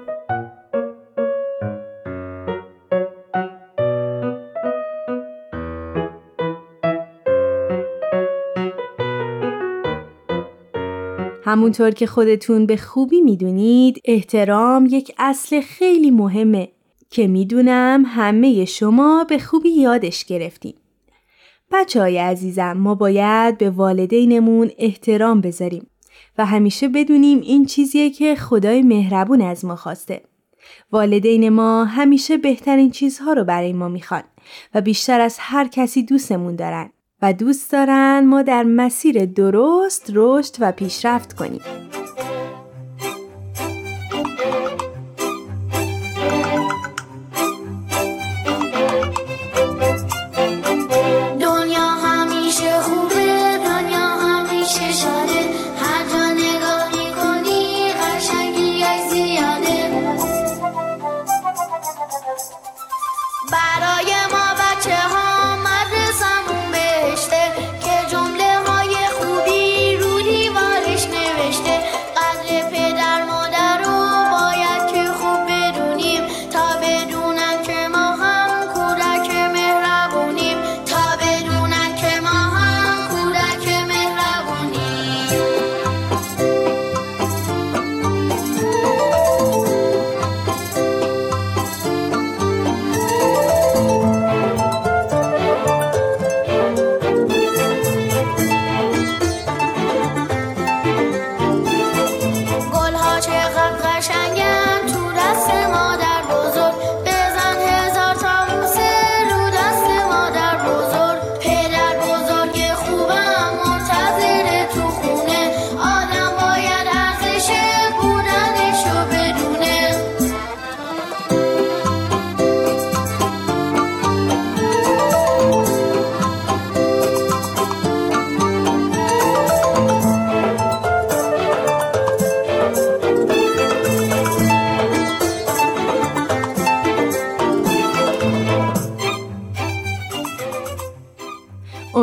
همونطور 11.44 11.92
که 11.92 12.08
خودتون 12.08 12.66
به 12.66 12.78
خوبی 12.78 13.22
می‌دونید 13.22 14.02
احترام 14.06 14.88
یک 14.90 15.16
اصل 15.18 15.62
خیلی 15.62 16.12
مهمه 16.12 16.70
که 17.12 17.28
می‌دونم 17.28 18.04
همه 18.08 18.66
شما 18.66 19.26
به 19.30 19.40
خوبی 19.40 19.70
یادش 19.70 20.26
گرفتیم. 20.26 20.76
بچه 21.72 22.02
های 22.02 22.18
عزیزم 22.18 22.74
ما 22.74 22.96
باید 22.96 23.58
به 23.58 23.70
والدینمون 23.70 24.72
احترام 24.78 25.42
بذاریم 25.42 25.88
و 26.38 26.46
همیشه 26.46 26.88
بدونیم 26.88 27.42
این 27.42 27.66
چیزیه 27.66 28.10
که 28.10 28.36
خدای 28.36 28.82
مهربون 28.82 29.42
از 29.42 29.66
ما 29.66 29.76
خواسته. 29.76 30.22
والدین 30.92 31.50
ما 31.50 31.86
همیشه 31.86 32.38
بهترین 32.38 32.92
چیزها 32.92 33.34
رو 33.34 33.44
برای 33.44 33.74
ما 33.74 33.88
می‌خوان 33.90 34.24
و 34.74 34.82
بیشتر 34.82 35.22
از 35.22 35.38
هر 35.40 35.68
کسی 35.68 36.04
دوستمون 36.04 36.56
دارن 36.56 36.90
و 37.22 37.34
دوست 37.34 37.72
دارن 37.72 38.26
ما 38.26 38.42
در 38.42 38.64
مسیر 38.64 39.26
درست 39.26 40.12
رشد 40.16 40.56
و 40.60 40.72
پیشرفت 40.72 41.34
کنیم. 41.34 41.62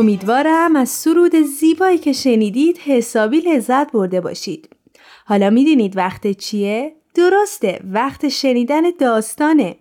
امیدوارم 0.08 0.76
از 0.76 0.88
سرود 0.88 1.36
زیبایی 1.36 1.98
که 1.98 2.12
شنیدید 2.12 2.78
حسابی 2.78 3.40
لذت 3.40 3.92
برده 3.92 4.20
باشید. 4.20 4.68
حالا 5.26 5.50
می‌دونید 5.50 5.96
وقت 5.96 6.32
چیه؟ 6.32 6.96
درسته 7.14 7.80
وقت 7.84 8.28
شنیدن 8.28 8.82
داستانه. 9.00 9.76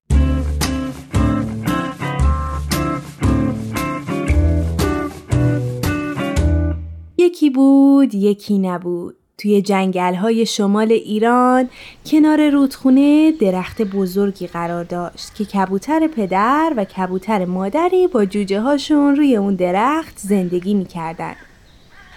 یکی 7.17 7.49
بود 7.49 8.15
یکی 8.15 8.57
نبود 8.57 9.15
توی 9.37 9.61
جنگل 9.61 10.15
های 10.15 10.45
شمال 10.45 10.91
ایران 10.91 11.69
کنار 12.05 12.49
رودخونه 12.49 13.31
درخت 13.31 13.81
بزرگی 13.81 14.47
قرار 14.47 14.83
داشت 14.83 15.35
که 15.35 15.45
کبوتر 15.45 16.07
پدر 16.07 16.73
و 16.77 16.85
کبوتر 16.85 17.45
مادری 17.45 18.07
با 18.07 18.25
جوجه 18.25 18.61
هاشون 18.61 19.15
روی 19.15 19.35
اون 19.35 19.55
درخت 19.55 20.17
زندگی 20.17 20.73
می‌کردن. 20.73 21.35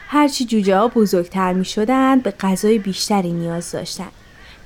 هرچی 0.08 0.44
جوجه 0.44 0.76
ها 0.76 0.88
بزرگتر 0.88 1.52
می 1.52 1.64
شدن 1.64 2.20
به 2.20 2.30
غذای 2.30 2.78
بیشتری 2.78 3.32
نیاز 3.32 3.72
داشتن. 3.72 4.08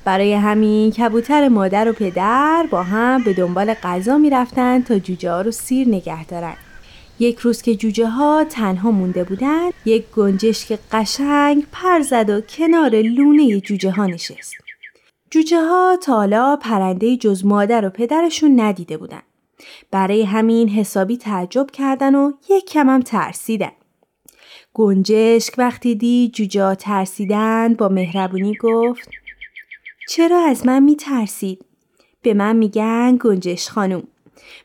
برای 0.05 0.35
همین 0.35 0.91
کبوتر 0.91 1.49
مادر 1.49 1.89
و 1.89 1.93
پدر 1.93 2.67
با 2.71 2.83
هم 2.83 3.25
به 3.25 3.33
دنبال 3.33 3.75
غذا 3.75 4.19
می 4.19 4.31
رفتن 4.31 4.83
تا 4.83 4.99
جوجه 4.99 5.31
ها 5.31 5.41
رو 5.41 5.51
سیر 5.51 5.89
نگه 5.89 6.25
دارن. 6.25 6.55
یک 7.19 7.39
روز 7.39 7.63
که 7.63 7.75
جوجه 7.75 8.07
ها 8.07 8.45
تنها 8.45 8.91
مونده 8.91 9.25
بودند 9.25 9.73
یک 9.85 10.05
گنجشک 10.17 10.79
قشنگ 10.93 11.67
پر 11.73 12.01
زد 12.01 12.31
و 12.31 12.41
کنار 12.41 12.91
لونه 12.91 13.61
جوجه 13.61 13.91
ها 13.91 14.07
نشست. 14.07 14.55
جوجه 15.31 15.61
ها 15.61 15.99
تالا 16.03 16.57
پرنده 16.57 17.17
جز 17.17 17.45
مادر 17.45 17.85
و 17.85 17.91
پدرشون 17.91 18.61
ندیده 18.61 18.97
بودن 18.97 19.23
برای 19.91 20.23
همین 20.23 20.69
حسابی 20.69 21.17
تعجب 21.17 21.71
کردن 21.71 22.15
و 22.15 22.33
یک 22.51 22.65
کمم 22.65 23.01
ترسیدن. 23.01 23.73
گنجشک 24.75 25.55
وقتی 25.59 25.95
دید 25.95 26.33
جوجه 26.33 26.63
ها 26.65 26.75
ترسیدن 26.75 27.75
با 27.75 27.89
مهربونی 27.89 28.55
گفت 28.55 29.09
چرا 30.09 30.39
از 30.39 30.67
من 30.67 30.83
می 30.83 30.97
ترسید؟ 30.97 31.65
به 32.23 32.35
من 32.35 32.57
میگن 32.57 33.19
گنجش 33.21 33.69
خانوم 33.69 34.03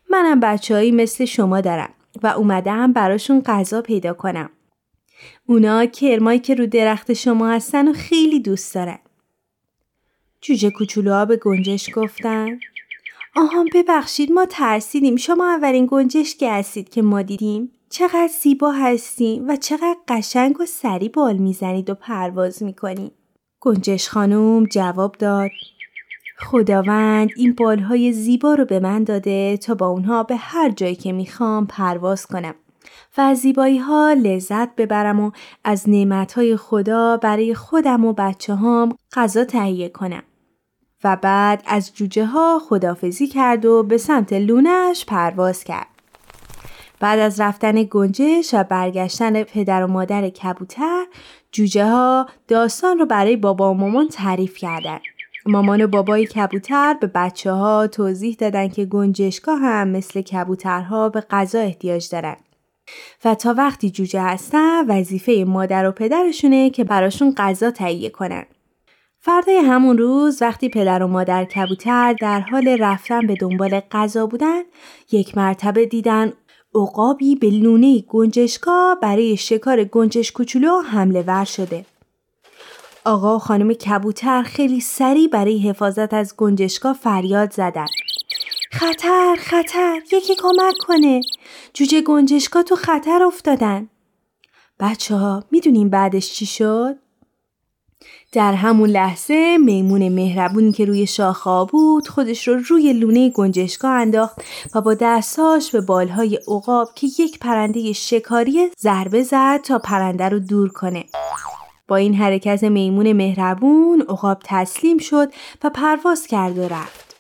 منم 0.09 0.39
بچههایی 0.39 0.91
مثل 0.91 1.25
شما 1.25 1.61
دارم. 1.61 1.93
و 2.23 2.27
اومدم 2.27 2.93
براشون 2.93 3.41
غذا 3.41 3.81
پیدا 3.81 4.13
کنم. 4.13 4.49
اونا 5.45 5.85
کرمایی 5.85 6.39
که 6.39 6.55
رو 6.55 6.67
درخت 6.67 7.13
شما 7.13 7.49
هستن 7.49 7.87
و 7.87 7.93
خیلی 7.93 8.39
دوست 8.39 8.75
دارن. 8.75 8.99
جوجه 10.41 10.69
کوچولوها 10.69 11.25
به 11.25 11.37
گنجش 11.37 11.89
گفتن 11.95 12.59
آهان 13.35 13.69
ببخشید 13.73 14.31
ما 14.31 14.45
ترسیدیم 14.45 15.15
شما 15.15 15.53
اولین 15.53 15.87
گنجشکی 15.91 16.45
هستید 16.47 16.89
که 16.89 17.01
ما 17.01 17.21
دیدیم 17.21 17.71
چقدر 17.89 18.29
زیبا 18.41 18.71
هستیم 18.71 19.47
و 19.47 19.55
چقدر 19.55 19.97
قشنگ 20.07 20.61
و 20.61 20.65
سری 20.65 21.09
بال 21.09 21.37
می‌زنید 21.37 21.89
و 21.89 21.95
پرواز 21.95 22.63
می‌کنید 22.63 23.11
گنجش 23.59 24.09
خانم 24.09 24.65
جواب 24.65 25.15
داد 25.15 25.49
خداوند 26.41 27.29
این 27.35 27.53
بالهای 27.53 28.13
زیبا 28.13 28.53
رو 28.53 28.65
به 28.65 28.79
من 28.79 29.03
داده 29.03 29.57
تا 29.57 29.75
با 29.75 29.87
اونها 29.87 30.23
به 30.23 30.35
هر 30.35 30.69
جایی 30.69 30.95
که 30.95 31.11
می‌خوام 31.11 31.67
پرواز 31.67 32.25
کنم 32.25 32.55
و 33.17 33.21
از 33.21 33.37
زیبایی 33.37 33.77
ها 33.77 34.13
لذت 34.13 34.75
ببرم 34.75 35.19
و 35.19 35.31
از 35.63 35.89
نعمت 35.89 36.33
های 36.33 36.57
خدا 36.57 37.17
برای 37.17 37.53
خودم 37.53 38.05
و 38.05 38.13
بچه 38.13 38.55
هام 38.55 38.97
غذا 39.13 39.45
تهیه 39.45 39.89
کنم. 39.89 40.23
و 41.03 41.17
بعد 41.21 41.63
از 41.65 41.95
جوجه 41.95 42.25
ها 42.25 42.61
خدافزی 42.69 43.27
کرد 43.27 43.65
و 43.65 43.83
به 43.83 43.97
سمت 43.97 44.33
لونش 44.33 45.05
پرواز 45.05 45.63
کرد. 45.63 45.87
بعد 46.99 47.19
از 47.19 47.39
رفتن 47.41 47.83
گنجش 47.83 48.53
و 48.53 48.63
برگشتن 48.63 49.43
پدر 49.43 49.83
و 49.83 49.87
مادر 49.87 50.29
کبوتر 50.29 51.05
جوجه 51.51 51.85
ها 51.85 52.27
داستان 52.47 52.99
رو 52.99 53.05
برای 53.05 53.35
بابا 53.35 53.71
و 53.71 53.77
مامان 53.77 54.07
تعریف 54.07 54.57
کردند. 54.57 55.01
مامان 55.45 55.81
و 55.81 55.87
بابای 55.87 56.25
کبوتر 56.25 56.93
به 56.93 57.07
بچه 57.07 57.51
ها 57.51 57.87
توضیح 57.87 58.35
دادن 58.39 58.67
که 58.67 58.85
گنجشگاه 58.85 59.59
هم 59.59 59.87
مثل 59.87 60.21
کبوترها 60.21 61.09
به 61.09 61.21
غذا 61.21 61.59
احتیاج 61.59 62.09
دارن. 62.09 62.35
و 63.25 63.35
تا 63.35 63.53
وقتی 63.57 63.89
جوجه 63.89 64.21
هستن 64.21 64.85
وظیفه 64.87 65.43
مادر 65.47 65.87
و 65.87 65.91
پدرشونه 65.91 66.69
که 66.69 66.83
براشون 66.83 67.33
غذا 67.37 67.71
تهیه 67.71 68.09
کنن. 68.09 68.45
فردای 69.21 69.57
همون 69.57 69.97
روز 69.97 70.41
وقتی 70.41 70.69
پدر 70.69 71.03
و 71.03 71.07
مادر 71.07 71.45
کبوتر 71.45 72.13
در 72.13 72.39
حال 72.39 72.67
رفتن 72.67 73.27
به 73.27 73.35
دنبال 73.35 73.79
غذا 73.79 74.25
بودن 74.27 74.61
یک 75.11 75.37
مرتبه 75.37 75.85
دیدن 75.85 76.33
عقابی 76.75 77.35
به 77.35 77.49
لونه 77.49 77.99
گنجشکا 77.99 78.95
برای 79.01 79.37
شکار 79.37 79.83
گنجش 79.83 80.31
کوچولو 80.31 80.81
حمله 80.81 81.21
ور 81.27 81.45
شده. 81.45 81.85
آقا 83.05 83.35
و 83.35 83.39
خانم 83.39 83.73
کبوتر 83.73 84.43
خیلی 84.43 84.79
سریع 84.79 85.27
برای 85.27 85.59
حفاظت 85.59 86.13
از 86.13 86.33
گنجشکا 86.37 86.93
فریاد 86.93 87.51
زدن. 87.51 87.85
خطر 88.71 89.35
خطر 89.39 90.01
یکی 90.11 90.35
کمک 90.35 90.73
کنه 90.87 91.21
جوجه 91.73 92.01
گنجشکا 92.01 92.63
تو 92.63 92.75
خطر 92.75 93.23
افتادن 93.23 93.89
بچه 94.79 95.15
ها 95.15 95.43
می‌دونیم 95.51 95.89
بعدش 95.89 96.33
چی 96.33 96.45
شد؟ 96.45 96.95
در 98.31 98.53
همون 98.53 98.89
لحظه 98.89 99.57
میمون 99.57 100.09
مهربونی 100.09 100.71
که 100.71 100.85
روی 100.85 101.07
شاخه 101.07 101.65
بود 101.71 102.07
خودش 102.07 102.47
رو 102.47 102.61
روی 102.69 102.93
لونه 102.93 103.29
گنجشکا 103.29 103.89
انداخت 103.89 104.41
و 104.75 104.81
با 104.81 104.93
دستاش 104.93 105.71
به 105.71 105.81
بالهای 105.81 106.39
عقاب 106.47 106.89
که 106.95 107.07
یک 107.19 107.39
پرنده 107.39 107.93
شکاری 107.93 108.69
ضربه 108.79 109.23
زد 109.23 109.61
تا 109.61 109.79
پرنده 109.79 110.29
رو 110.29 110.39
دور 110.39 110.69
کنه 110.69 111.05
با 111.89 111.95
این 111.95 112.13
حرکت 112.13 112.63
میمون 112.63 113.13
مهربون 113.13 114.01
عقاب 114.01 114.41
تسلیم 114.43 114.97
شد 114.97 115.33
و 115.63 115.69
پرواز 115.69 116.27
کرد 116.27 116.57
و 116.57 116.67
رفت. 116.67 117.15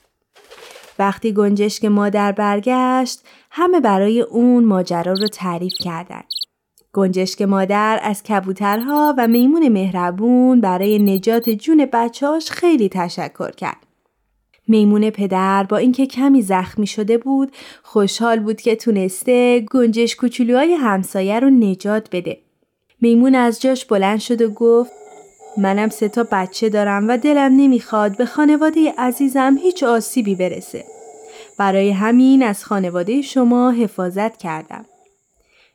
وقتی 0.99 1.33
گنجشک 1.33 1.85
مادر 1.85 2.31
برگشت 2.31 3.23
همه 3.51 3.79
برای 3.79 4.21
اون 4.21 4.65
ماجرا 4.65 5.13
رو 5.13 5.27
تعریف 5.27 5.73
کردند. 5.79 6.25
گنجشک 6.93 7.41
مادر 7.41 7.99
از 8.03 8.23
کبوترها 8.23 9.15
و 9.17 9.27
میمون 9.27 9.69
مهربون 9.69 10.61
برای 10.61 10.99
نجات 10.99 11.49
جون 11.49 11.87
بچهاش 11.93 12.51
خیلی 12.51 12.89
تشکر 12.89 13.51
کرد. 13.51 13.85
میمون 14.67 15.09
پدر 15.09 15.63
با 15.63 15.77
اینکه 15.77 16.05
کمی 16.05 16.41
زخمی 16.41 16.87
شده 16.87 17.17
بود 17.17 17.51
خوشحال 17.83 18.39
بود 18.39 18.61
که 18.61 18.75
تونسته 18.75 19.59
گنجش 19.59 20.15
کوچولوهای 20.15 20.73
همسایه 20.73 21.39
رو 21.39 21.49
نجات 21.49 22.09
بده. 22.11 22.37
میمون 23.01 23.35
از 23.35 23.61
جاش 23.61 23.85
بلند 23.85 24.19
شد 24.19 24.41
و 24.41 24.49
گفت 24.49 24.91
منم 25.57 25.89
سه 25.89 26.09
تا 26.09 26.27
بچه 26.31 26.69
دارم 26.69 27.07
و 27.07 27.17
دلم 27.17 27.53
نمی‌خواد 27.57 28.17
به 28.17 28.25
خانواده 28.25 28.93
عزیزم 28.97 29.57
هیچ 29.61 29.83
آسیبی 29.83 30.35
برسه. 30.35 30.85
برای 31.57 31.91
همین 31.91 32.43
از 32.43 32.65
خانواده 32.65 33.21
شما 33.21 33.71
حفاظت 33.71 34.37
کردم. 34.37 34.85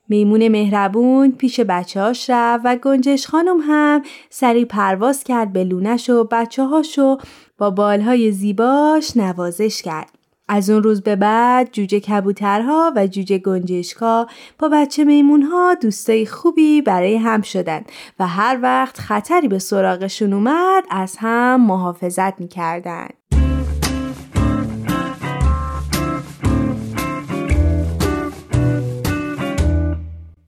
میمون 0.09 0.49
مهربون 0.49 1.33
پیش 1.33 1.61
بچه 1.61 2.01
هاش 2.01 2.31
رفت 2.31 2.63
و 2.65 2.77
گنجش 2.77 3.27
خانم 3.27 3.61
هم 3.61 4.03
سری 4.31 4.65
پرواز 4.65 5.25
کرد 5.25 5.53
به 5.53 5.65
لونش 5.65 6.11
و 6.11 6.25
بچه 6.25 6.65
هاشو 6.65 7.19
با 7.59 7.71
بالهای 7.71 8.33
زیباش 8.33 9.17
نوازش 9.17 9.83
کرد. 9.83 10.24
از 10.49 10.71
اون 10.71 10.83
روز 10.83 11.03
به 11.03 11.17
بعد 11.17 11.69
جوجه 11.73 12.01
کبوترها 12.01 12.93
و 12.97 13.07
جوجه 13.07 13.39
گنجشکا 13.39 14.27
با 14.59 14.69
بچه 14.69 15.05
میمونها 15.05 15.75
دوستای 15.75 16.27
خوبی 16.27 16.83
برای 16.83 17.17
هم 17.17 17.43
شدن 17.43 17.83
و 18.19 18.27
هر 18.27 18.59
وقت 18.63 18.99
خطری 18.99 19.49
به 19.49 19.59
سراغشون 19.59 20.33
اومد 20.33 20.85
از 20.91 21.17
هم 21.19 21.67
محافظت 21.67 22.41
می‌کردن. 22.41 23.09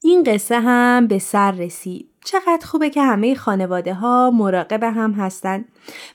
این 0.03 0.23
قصه 0.23 0.61
هم 0.61 1.07
به 1.07 1.19
سر 1.19 1.51
رسید. 1.51 2.16
چقدر 2.27 2.67
خوبه 2.67 2.91
که 2.91 3.03
همه 3.03 3.35
خانواده 3.35 3.95
ها 3.95 4.31
مراقب 4.31 4.83
هم 4.85 5.13
هستند 5.13 5.65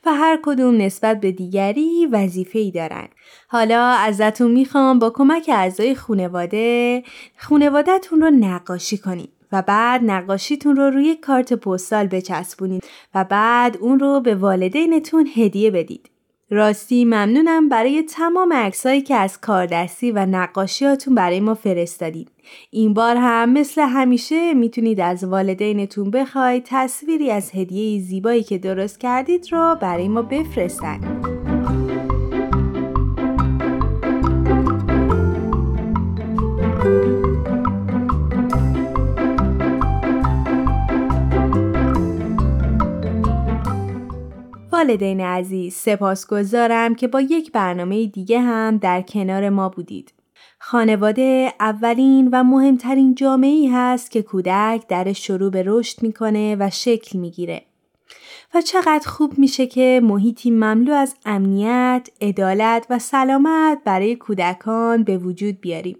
و 0.05 0.14
هر 0.14 0.39
کدوم 0.43 0.78
نسبت 0.78 1.20
به 1.20 1.32
دیگری 1.32 2.05
وظیفه 2.12 2.59
ای 2.59 2.72
دارن. 2.72 3.07
حالا 3.47 3.82
ازتون 3.82 4.51
می‌خوام 4.51 4.99
با 4.99 5.09
کمک 5.09 5.49
اعضای 5.53 5.95
خانواده 5.95 7.03
خانوادهتون 7.38 8.22
رو 8.22 8.30
نقاشی 8.30 8.97
کنید. 8.97 9.30
و 9.51 9.62
بعد 9.62 10.01
نقاشیتون 10.03 10.76
رو 10.76 10.89
روی 10.89 11.16
کارت 11.16 11.53
پستال 11.53 12.07
بچسبونید 12.07 12.84
و 13.16 13.24
بعد 13.24 13.78
اون 13.78 13.99
رو 13.99 14.20
به 14.20 14.36
والدینتون 14.36 15.30
هدیه 15.36 15.72
بدید. 15.72 16.09
راستی 16.54 17.06
ممنونم 17.06 17.70
برای 17.70 18.04
تمام 18.04 18.54
عکسایی 18.54 19.02
که 19.02 19.16
از 19.16 19.41
کاردستی 19.41 20.12
و 20.12 20.26
نقاشیاتون 20.26 21.16
برای 21.16 21.39
ما 21.39 21.54
فرستادید. 21.54 22.30
این 22.72 22.93
بار 22.93 23.16
هم 23.16 23.54
مثل 23.54 23.82
همیشه 23.82 24.54
می‌تونید 24.54 24.99
از 24.99 25.24
والدینتون 25.24 26.12
بخواید 26.12 26.64
تصویری 26.68 27.32
از 27.32 27.52
هدیه 27.54 28.02
زیبایی 28.02 28.43
که 28.43 28.58
درست 28.58 28.99
کردید 28.99 29.47
رو 29.52 29.78
برای 29.82 30.08
ما 30.08 30.22
بفرستن. 30.22 31.41
والدین 44.82 45.21
عزیز 45.21 45.73
سپاسگزارم 45.73 46.95
که 46.95 47.07
با 47.07 47.21
یک 47.21 47.51
برنامه 47.51 48.05
دیگه 48.05 48.39
هم 48.39 48.77
در 48.77 49.01
کنار 49.01 49.49
ما 49.49 49.69
بودید. 49.69 50.13
خانواده 50.59 51.53
اولین 51.59 52.29
و 52.32 52.43
مهمترین 52.43 53.15
جامعه 53.15 53.69
هست 53.73 54.11
که 54.11 54.21
کودک 54.21 54.84
در 54.88 55.13
شروع 55.13 55.51
به 55.51 55.63
رشد 55.65 56.03
می‌کنه 56.03 56.55
و 56.59 56.69
شکل 56.69 57.19
می‌گیره. 57.19 57.61
و 58.53 58.61
چقدر 58.61 59.07
خوب 59.07 59.39
میشه 59.39 59.67
که 59.67 60.01
محیطی 60.03 60.51
مملو 60.51 60.93
از 60.93 61.15
امنیت، 61.25 62.09
عدالت 62.21 62.88
و 62.89 62.99
سلامت 62.99 63.77
برای 63.86 64.15
کودکان 64.15 65.03
به 65.03 65.17
وجود 65.17 65.61
بیاریم. 65.61 65.97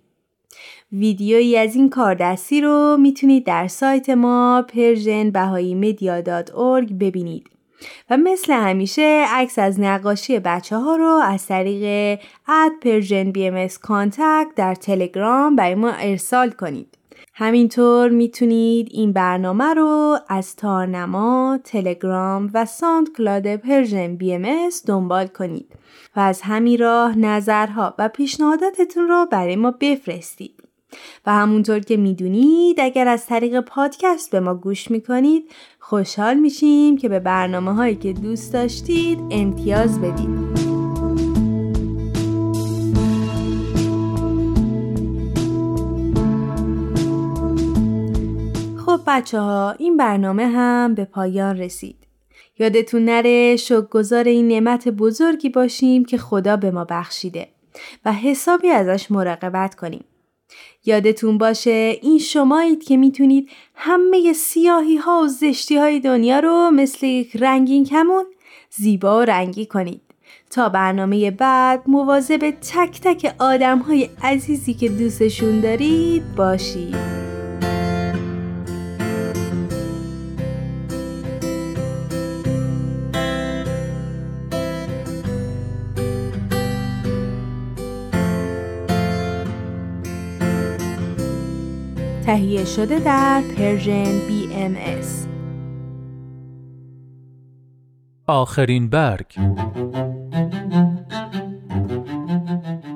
ویدیویی 0.91 1.57
از 1.57 1.75
این 1.75 1.89
کاردستی 1.89 2.61
رو 2.61 2.97
می‌تونید 2.99 3.45
در 3.45 3.67
سایت 3.67 4.09
ما 4.09 4.65
پرژن 4.67 5.29
ببینید. 6.99 7.49
و 8.09 8.17
مثل 8.17 8.53
همیشه 8.53 9.25
عکس 9.29 9.59
از 9.59 9.79
نقاشی 9.79 10.39
بچه 10.39 10.77
ها 10.77 10.95
رو 10.95 11.19
از 11.23 11.45
طریق 11.45 12.19
at 12.47 12.72
پرشن 12.82 13.32
بی 13.32 13.47
ام 13.47 13.67
در 14.55 14.75
تلگرام 14.75 15.55
برای 15.55 15.75
ما 15.75 15.91
ارسال 15.91 16.49
کنید. 16.51 16.97
همینطور 17.34 18.09
می‌تونید 18.09 18.88
این 18.91 19.13
برنامه 19.13 19.73
رو 19.73 20.17
از 20.29 20.55
تارنما، 20.55 21.59
تلگرام 21.63 22.49
و 22.53 22.65
ساند 22.65 23.13
کلاد 23.17 23.55
پرژن 23.55 24.15
بی 24.15 24.34
ام 24.34 24.69
دنبال 24.88 25.27
کنید 25.27 25.71
و 26.15 26.19
از 26.19 26.41
همین 26.41 26.77
راه 26.77 27.17
نظرها 27.17 27.95
و 27.99 28.09
پیشنهاداتتون 28.09 29.07
رو 29.07 29.27
برای 29.32 29.55
ما 29.55 29.71
بفرستید. 29.71 30.70
و 31.26 31.32
همونطور 31.32 31.80
که 31.80 31.98
می‌دونید 31.98 32.80
اگر 32.80 33.08
از 33.08 33.26
طریق 33.26 33.60
پادکست 33.60 34.32
به 34.32 34.39
ما 34.39 34.56
گوش 34.56 34.92
می‌کنید 34.92 35.52
خوشحال 35.80 36.38
میشیم 36.38 36.98
که 36.98 37.10
به 37.10 37.20
برنامه 37.20 37.74
هایی 37.74 37.96
که 37.96 38.14
دوست 38.14 38.54
داشتید 38.54 39.20
امتیاز 39.32 40.02
بدید. 40.02 40.52
خب 48.86 49.00
بچه 49.08 49.39
ها 49.39 49.72
این 49.72 49.98
برنامه 49.98 50.48
هم 50.48 50.96
به 50.96 51.06
پایان 51.06 51.58
رسید. 51.58 51.96
یادتون 52.60 53.06
نره 53.06 53.56
شکرگزار 53.56 54.24
این 54.24 54.48
نعمت 54.48 54.88
بزرگی 54.88 55.50
باشیم 55.50 56.06
که 56.06 56.18
خدا 56.18 56.58
به 56.58 56.72
ما 56.72 56.86
بخشیده 56.89 57.48
و 58.06 58.14
حسابی 58.14 58.70
ازش 58.70 59.12
مراقبت 59.12 59.76
کنیم. 59.76 60.04
یادتون 60.86 61.38
باشه 61.38 61.99
این 62.02 62.18
شمایید 62.18 62.84
که 62.84 62.97
می‌تونید 62.97 63.49
همه 63.76 64.34
سیاهی 64.34 64.97
ها 64.97 65.22
و 65.24 65.28
زشتی 65.28 65.78
های 65.78 65.99
دنیا 65.99 66.39
رو 66.39 66.72
مثل 66.74 67.06
یک 67.06 67.36
رنگین 67.36 67.86
کمون 67.86 68.26
زیبا 68.70 69.20
و 69.20 69.22
رنگی 69.22 69.66
کنید. 69.66 70.02
تا 70.49 70.70
برنامه 70.70 71.32
بعد 71.32 71.82
مواظب 71.88 72.52
تک 72.52 73.02
تک 73.02 73.36
آدم 73.39 73.80
های 73.80 74.10
عزیزی 74.24 74.74
که 74.74 74.89
دوستشون 74.89 75.60
دارید 75.60 76.36
باشید. 76.36 77.41
تهیه 92.32 92.65
شده 92.65 92.99
در 92.99 93.41
پرژن 93.57 94.19
BMS 94.19 95.07
آخرین 98.27 98.89
برگ. 98.89 99.25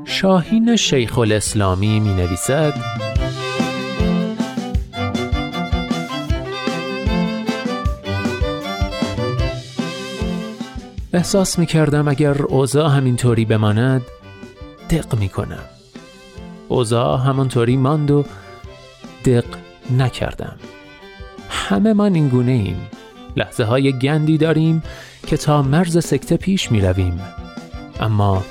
شاهین 0.05 0.75
شیخ 0.75 1.17
الاسلامی 1.17 1.99
می 1.99 2.13
نویسد 2.13 2.73
احساس 11.13 11.59
می 11.59 11.65
کردم 11.65 12.07
اگر 12.07 12.41
اوضاع 12.41 12.89
همینطوری 12.97 13.45
بماند 13.45 14.01
دق 14.89 15.19
می 15.19 15.29
کنم 15.29 15.65
اوضاع 16.67 17.19
همانطوری 17.19 17.77
ماند 17.77 18.11
و 18.11 18.25
دق 19.25 19.45
نکردم 19.97 20.55
همه 21.49 21.93
من 21.93 22.15
این 22.15 22.27
گونه 22.27 22.51
ایم 22.51 22.87
لحظه 23.35 23.63
های 23.63 23.99
گندی 23.99 24.37
داریم 24.37 24.83
که 25.27 25.37
تا 25.37 25.61
مرز 25.61 26.05
سکته 26.05 26.37
پیش 26.37 26.71
می 26.71 26.81
رویم 26.81 27.21
اما 27.99 28.43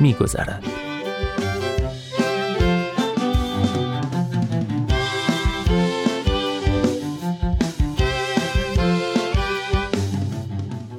می 0.00 0.14
گذرد. 0.14 0.64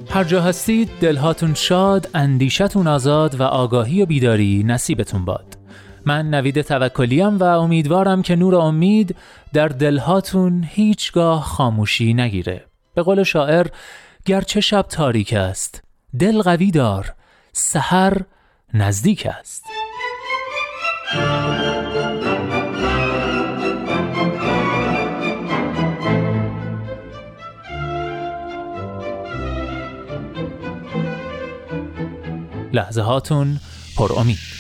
هر 0.10 0.24
جا 0.24 0.42
هستید 0.42 0.90
دلهاتون 1.02 1.54
شاد، 1.54 2.10
اندیشتون 2.14 2.88
آزاد 2.88 3.40
و 3.40 3.44
آگاهی 3.44 4.02
و 4.02 4.06
بیداری 4.06 4.64
نصیبتون 4.68 5.26
باد. 5.26 5.51
من 6.06 6.30
نوید 6.30 6.62
توکلیم 6.62 7.38
و 7.38 7.44
امیدوارم 7.44 8.22
که 8.22 8.36
نور 8.36 8.56
امید 8.56 9.16
در 9.54 9.68
دلهاتون 9.68 10.64
هیچگاه 10.70 11.44
خاموشی 11.44 12.14
نگیره. 12.14 12.66
به 12.94 13.02
قول 13.02 13.24
شاعر 13.24 13.68
گرچه 14.26 14.62
شب 14.62 14.82
تاریک 14.82 15.34
است 15.34 15.84
دل 16.20 16.42
قوی 16.42 16.72
دار 16.72 17.14
سحر 17.54 18.18
نزدیک 18.74 19.26
است. 19.26 19.64
لحظه 32.74 33.02
هاتون 33.02 33.60
پر 33.98 34.12
امید. 34.18 34.51